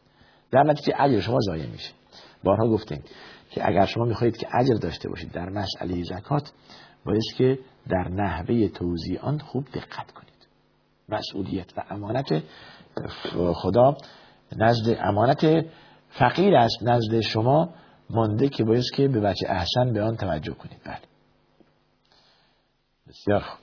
در 0.51 0.63
نتیجه 0.63 0.93
اجر 0.99 1.19
شما 1.19 1.39
ضایع 1.39 1.65
میشه. 1.65 1.91
بارها 2.43 2.67
گفتیم 2.67 3.03
که 3.49 3.67
اگر 3.67 3.85
شما 3.85 4.05
می‌خواهید 4.05 4.37
که 4.37 4.47
اجر 4.53 4.75
داشته 4.81 5.09
باشید 5.09 5.31
در 5.31 5.49
مسئله 5.49 6.03
زکات 6.03 6.51
باید 7.05 7.21
که 7.37 7.59
در 7.89 8.07
نحوه 8.09 8.69
آن 9.21 9.39
خوب 9.39 9.65
دقت 9.73 10.11
کنید. 10.11 10.47
مسئولیت 11.09 11.77
و 11.77 11.83
امانت 11.89 12.43
خدا 13.53 13.97
نزد 14.57 14.97
امانت 14.99 15.65
فقیر 16.09 16.55
است 16.55 16.83
نزد 16.83 17.19
شما 17.19 17.69
مانده 18.09 18.49
که 18.49 18.63
باید 18.63 18.83
که 18.95 19.07
به 19.07 19.19
بچه 19.19 19.45
احسن 19.49 19.93
به 19.93 20.01
آن 20.01 20.15
توجه 20.15 20.53
کنید. 20.53 20.81
بله. 20.85 20.99
بسیار 23.07 23.39
خوب. 23.39 23.59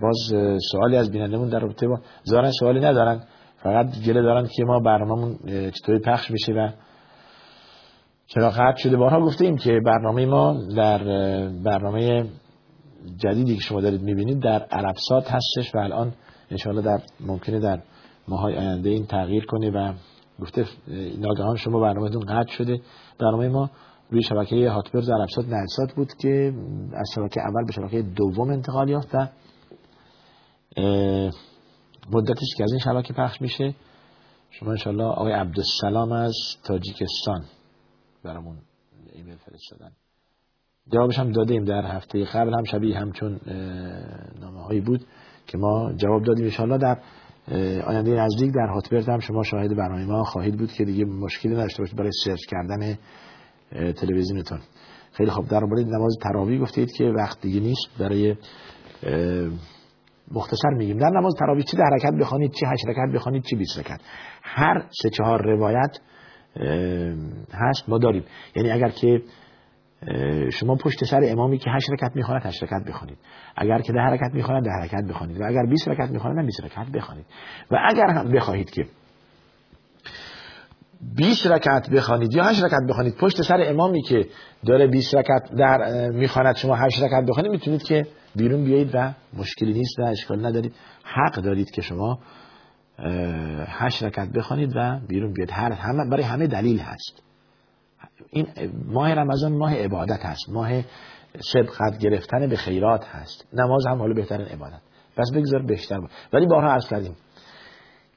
باز 0.00 0.34
سوالی 0.72 0.96
از 0.96 1.10
بینندمون 1.10 1.48
در 1.48 1.58
رابطه 1.58 1.88
با 1.88 2.00
زارن 2.22 2.50
سوالی 2.50 2.80
ندارن. 2.80 3.24
فقط 3.56 3.98
گله 4.06 4.22
دارن 4.22 4.48
که 4.56 4.64
ما 4.64 4.80
برنامهمون 4.80 5.38
چطوری 5.70 5.98
پخش 5.98 6.30
میشه 6.30 6.52
و 6.52 6.68
چرا 8.26 8.50
قطع 8.50 8.76
شده. 8.76 8.96
بارها 8.96 9.20
گفته 9.20 9.44
ایم 9.44 9.56
که 9.56 9.80
برنامه 9.84 10.26
ما 10.26 10.66
در 10.76 10.98
برنامه 11.64 12.24
جدیدی 13.16 13.54
که 13.56 13.60
شما 13.60 13.80
دارید 13.80 14.02
می‌بینید 14.02 14.42
در 14.42 14.62
عربسات 14.62 15.30
هستش 15.30 15.74
و 15.74 15.78
الان 15.78 16.12
انشاءالله 16.50 16.82
در 16.82 17.02
ممکنه 17.20 17.60
در 17.60 17.82
ماهای 18.28 18.56
آینده 18.56 18.90
این 18.90 19.06
تغییر 19.06 19.46
کنه 19.46 19.70
و 19.70 19.92
گفته 20.40 20.66
ناگهان 21.18 21.56
شما 21.56 21.80
برنامهتون 21.80 22.22
قطع 22.22 22.52
شده. 22.52 22.80
برنامه 23.18 23.48
ما 23.48 23.70
روی 24.10 24.22
شبکه 24.22 24.70
هاتبرز 24.70 25.10
عربسات 25.10 25.48
نلسات 25.48 25.92
بود 25.96 26.12
که 26.20 26.52
از 26.92 27.10
شبکه 27.14 27.40
اول 27.40 27.64
به 27.66 27.72
شبکه 27.72 28.02
دوم 28.02 28.50
انتقال 28.50 28.88
یافت 28.88 29.14
و 29.14 29.28
مدتش 32.12 32.54
که 32.56 32.64
از 32.64 32.72
این 32.72 32.80
شبکه 32.80 33.12
پخش 33.12 33.40
میشه. 33.40 33.74
شما 34.50 34.70
انشالله 34.70 35.04
آقای 35.04 35.32
عبدالسلام 35.32 36.12
از 36.12 36.34
تاجیکستان 36.64 37.44
برامون 38.24 38.58
ایمیل 39.12 39.36
فرستادن. 39.36 39.92
جوابش 40.90 41.18
هم 41.18 41.32
دادیم 41.32 41.64
در 41.64 41.96
هفته 41.96 42.24
قبل 42.24 42.54
هم 42.54 42.64
شبیه 42.64 42.98
همچون 42.98 43.40
نامه 44.40 44.62
هایی 44.62 44.80
بود 44.80 45.00
که 45.46 45.58
ما 45.58 45.92
جواب 45.96 46.22
دادیم 46.22 46.44
انشالله 46.44 46.78
در 46.78 46.98
آینده 47.86 48.10
نزدیک 48.10 48.52
در 48.54 48.66
هاتبرت 48.74 49.08
هم 49.08 49.18
شما 49.18 49.42
شاهد 49.42 49.76
برنامه 49.76 50.06
ما 50.06 50.24
خواهید 50.24 50.56
بود 50.56 50.72
که 50.72 50.84
دیگه 50.84 51.04
مشکلی 51.04 51.52
نداشته 51.52 51.82
باشید 51.82 51.96
برای 51.96 52.10
سرچ 52.24 52.40
کردن 52.48 52.98
تلویزیونتون. 53.92 54.58
خیلی 55.12 55.30
خوب. 55.30 55.48
در 55.48 55.60
مورد 55.60 55.86
نماز 55.86 56.16
تراوی 56.22 56.58
گفتید 56.58 56.92
که 56.92 57.04
وقت 57.04 57.40
دیگه 57.40 57.60
نیست 57.60 57.98
برای 57.98 58.36
مختصر 60.30 60.70
میگیم. 60.76 60.98
در 60.98 61.10
نماز 61.10 61.34
تراوی 61.38 61.62
چی؟ 61.62 61.76
در 61.76 61.84
حرکت 61.92 62.12
بخوانید 62.20 62.52
چی؟ 62.52 62.66
هشت 62.66 62.86
رکعت 62.86 63.14
بخوانید 63.14 63.42
چی؟ 63.42 63.56
20 63.56 63.78
رکعت. 63.78 64.00
هر 64.42 64.86
سه 65.02 65.10
چهار 65.10 65.42
روایت 65.42 65.98
هست 67.52 67.88
ما 67.88 67.98
داریم. 67.98 68.24
یعنی 68.56 68.70
اگر 68.70 68.88
که 68.88 69.22
شما 70.52 70.74
پشت 70.76 71.04
سر 71.04 71.20
امامی 71.24 71.58
که 71.58 71.70
هشت 71.70 71.90
رکعت 71.90 72.16
می‌خواند 72.16 72.46
هشت 72.46 72.62
رکعت 72.62 72.84
بخوانید. 72.84 73.18
اگر 73.56 73.78
که 73.78 73.92
ده 73.92 74.00
رکعت 74.00 74.34
می‌خواند 74.34 74.64
ده 74.64 74.84
رکعت 74.84 75.04
بخوانید. 75.04 75.40
و 75.40 75.44
اگر 75.44 75.66
20 75.70 75.88
رکعت 75.88 76.10
می‌خواند 76.10 76.46
20 76.46 76.60
رکعت 76.60 76.86
بخوانید. 76.88 77.26
و 77.70 77.78
اگر 77.88 78.06
هم 78.06 78.32
بخواهید 78.32 78.70
که 78.70 78.86
20 81.16 81.46
رکعت 81.46 81.90
بخوانید 81.90 82.34
یا 82.34 82.44
8 82.44 82.64
رکعت 82.64 82.82
بخوانید 82.88 83.16
پشت 83.16 83.42
سر 83.42 83.62
امامی 83.66 84.02
که 84.02 84.26
داره 84.66 84.86
20 84.86 85.14
رکعت 85.14 85.54
در 85.58 86.10
می‌خواند 86.10 86.56
شما 86.56 86.76
8 86.76 87.02
رکعت 87.02 87.24
بخوانید 87.28 87.52
می‌تونید 87.52 87.82
که 87.82 88.06
بیرون 88.36 88.64
بیایید 88.64 88.90
و 88.94 89.14
مشکلی 89.38 89.72
نیست 89.72 89.98
و 89.98 90.02
اشکال 90.02 90.46
ندارید. 90.46 90.74
حق 91.04 91.34
دارید 91.34 91.70
که 91.70 91.82
شما 91.82 92.18
هشت 93.66 94.02
رکعت 94.02 94.28
بخوانید 94.28 94.72
و 94.76 95.00
بیرون 95.08 95.32
بیاد 95.32 95.50
هر 95.50 95.72
همه 95.72 96.10
برای 96.10 96.22
همه 96.22 96.46
دلیل 96.46 96.78
هست. 96.78 97.22
این 98.30 98.46
ماه 98.86 99.14
رمضان 99.14 99.52
ماه 99.52 99.74
عبادت 99.74 100.20
هست 100.24 100.48
ماه 100.48 100.82
سبقت 101.52 101.98
گرفتن 101.98 102.46
به 102.46 102.56
خیرات 102.56 103.04
هست. 103.04 103.46
نماز 103.52 103.86
هم 103.86 103.98
حالا 103.98 104.14
بهترین 104.14 104.46
عبادت. 104.46 104.80
پس 105.16 105.30
بگذار 105.34 105.62
بیشتر 105.62 106.00
با. 106.00 106.08
ولی 106.32 106.46
بارها 106.46 106.72
عرض 106.72 106.88
کردیم 106.88 107.16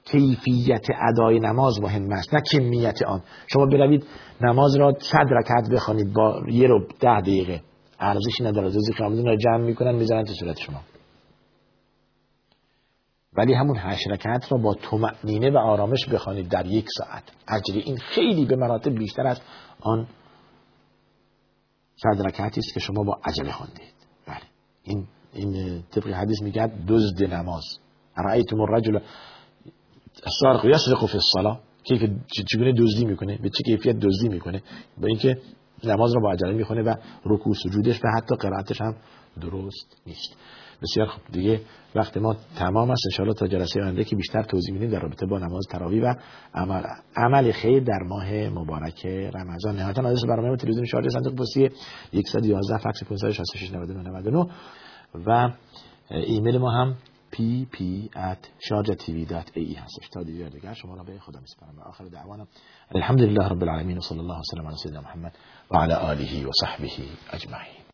کیفیت 0.06 0.88
ادای 1.10 1.40
نماز 1.40 1.82
مهم 1.82 2.12
است 2.12 2.34
نه 2.34 2.42
کمیت 2.52 3.02
آن. 3.08 3.22
شما 3.48 3.66
بروید 3.66 4.06
نماز 4.42 4.76
را 4.76 4.94
صد 5.00 5.28
رکعت 5.32 5.70
بخوانید 5.70 6.14
با 6.14 6.42
یه 6.50 6.68
رو 6.68 6.88
ده 7.00 7.22
دقیقه. 7.22 7.62
ارزشی 8.00 8.44
نداره. 8.44 8.68
روزی 8.68 8.94
قیامت 8.94 9.26
را 9.26 9.36
جمع 9.36 9.58
می‌کنن 9.58 9.96
می‌ذارن 9.96 10.24
تو 10.24 10.34
صورت 10.34 10.60
شما. 10.60 10.82
ولی 13.38 13.54
همون 13.54 13.78
هشت 13.80 14.08
رکعت 14.08 14.52
را 14.52 14.58
با 14.58 14.74
طمأنینه 14.74 15.52
و 15.52 15.58
آرامش 15.58 16.10
بخوانید 16.10 16.50
در 16.50 16.66
یک 16.66 16.86
ساعت. 16.98 17.24
اجری 17.48 17.80
این 17.80 17.98
خیلی 17.98 18.46
به 18.46 18.56
مراتب 18.56 18.92
بیشتر 18.92 19.28
از 19.28 19.42
آن 19.82 20.08
صد 21.96 22.28
رکعتی 22.28 22.60
است 22.60 22.74
که 22.74 22.80
شما 22.80 23.04
با 23.04 23.20
عجله 23.26 23.52
خواندید. 23.52 23.94
بله. 24.28 24.42
این 24.84 25.08
این 25.34 25.84
طبق 25.92 26.08
حدیث 26.08 26.42
میگه 26.42 26.68
دزد 26.88 27.24
نماز. 27.24 27.64
رأیتم 28.18 28.62
الرجل 28.62 29.00
السارق 30.24 30.66
یسرق 30.66 31.06
فی 31.06 31.18
الصلاه 31.18 31.60
کیف 31.84 32.02
چگونه 32.48 32.74
دزدی 32.78 33.06
می‌کنه؟ 33.06 33.38
به 33.38 33.50
چه 33.50 33.64
کیفیت 33.66 33.96
دزدی 33.96 34.30
می‌کنه؟ 34.30 34.62
با 35.02 35.08
اینکه 35.08 35.38
نماز 35.84 36.16
را 36.16 36.22
با 36.22 36.32
عجله 36.32 36.54
می‌خونه 36.54 36.82
و 36.82 36.96
رکوع 37.26 37.54
سجودش 37.54 38.00
و 38.04 38.08
حتی 38.18 38.36
قرائتش 38.36 38.82
هم 38.82 38.96
درست 39.42 40.02
نیست. 40.08 40.36
بسیار 40.82 41.08
خوب. 41.08 41.22
دیگه 41.32 41.62
وقت 41.96 42.18
ما 42.18 42.36
تمام 42.56 42.92
است. 42.92 43.02
انشاءالله 43.06 43.36
تا 43.36 43.48
جلسه 43.48 43.82
آینده 43.82 44.04
که 44.04 44.16
بیشتر 44.16 44.44
توضیح 44.44 44.74
میدیم 44.74 44.90
در 44.90 45.00
رابطه 45.00 45.26
با 45.26 45.40
نماز 45.40 45.66
تراوی 45.72 46.00
و 46.00 46.16
عمل, 46.54 46.84
عمل 47.18 47.52
خیر 47.52 47.84
در 47.84 48.00
ماه 48.08 48.34
مبارک 48.34 49.06
رمضان. 49.06 49.76
نهایتا 49.76 50.02
آدرس 50.02 50.26
برنامه 50.26 50.58
تلویزیون 50.58 50.86
شارژ 50.86 51.14
صندوق 51.14 51.36
پستی 51.36 51.70
111 52.32 52.78
فکس 52.78 53.04
566 53.04 53.72
99 53.72 54.46
و 55.28 55.50
ایمیل 56.10 56.58
ما 56.58 56.72
هم 56.72 56.96
pp 57.38 57.78
at 58.16 58.48
sharjatv.ae 58.60 59.78
هستش. 59.78 60.10
تا 60.14 60.24
دیگر 60.24 60.50
دیگر 60.50 60.74
شما 60.74 60.96
را 60.96 61.04
به 61.04 61.20
خدا 61.20 61.40
میسپارم. 61.40 61.80
آخر 61.80 62.06
دعوانا. 62.06 62.48
الحمد 62.96 63.22
لله 63.22 63.48
رب 63.48 63.64
العالمین. 63.64 63.98
و 63.98 64.02
صلی 64.02 64.20
الله 64.20 64.40
وسلم 64.40 64.68
علی 64.68 64.78
سیدنا 64.84 65.02
محمد 65.02 65.38
و 65.72 65.78
علی 65.78 65.94
آله 65.94 66.48
و 66.48 66.52
صحبه 66.62 66.90
اجمعین. 67.34 67.85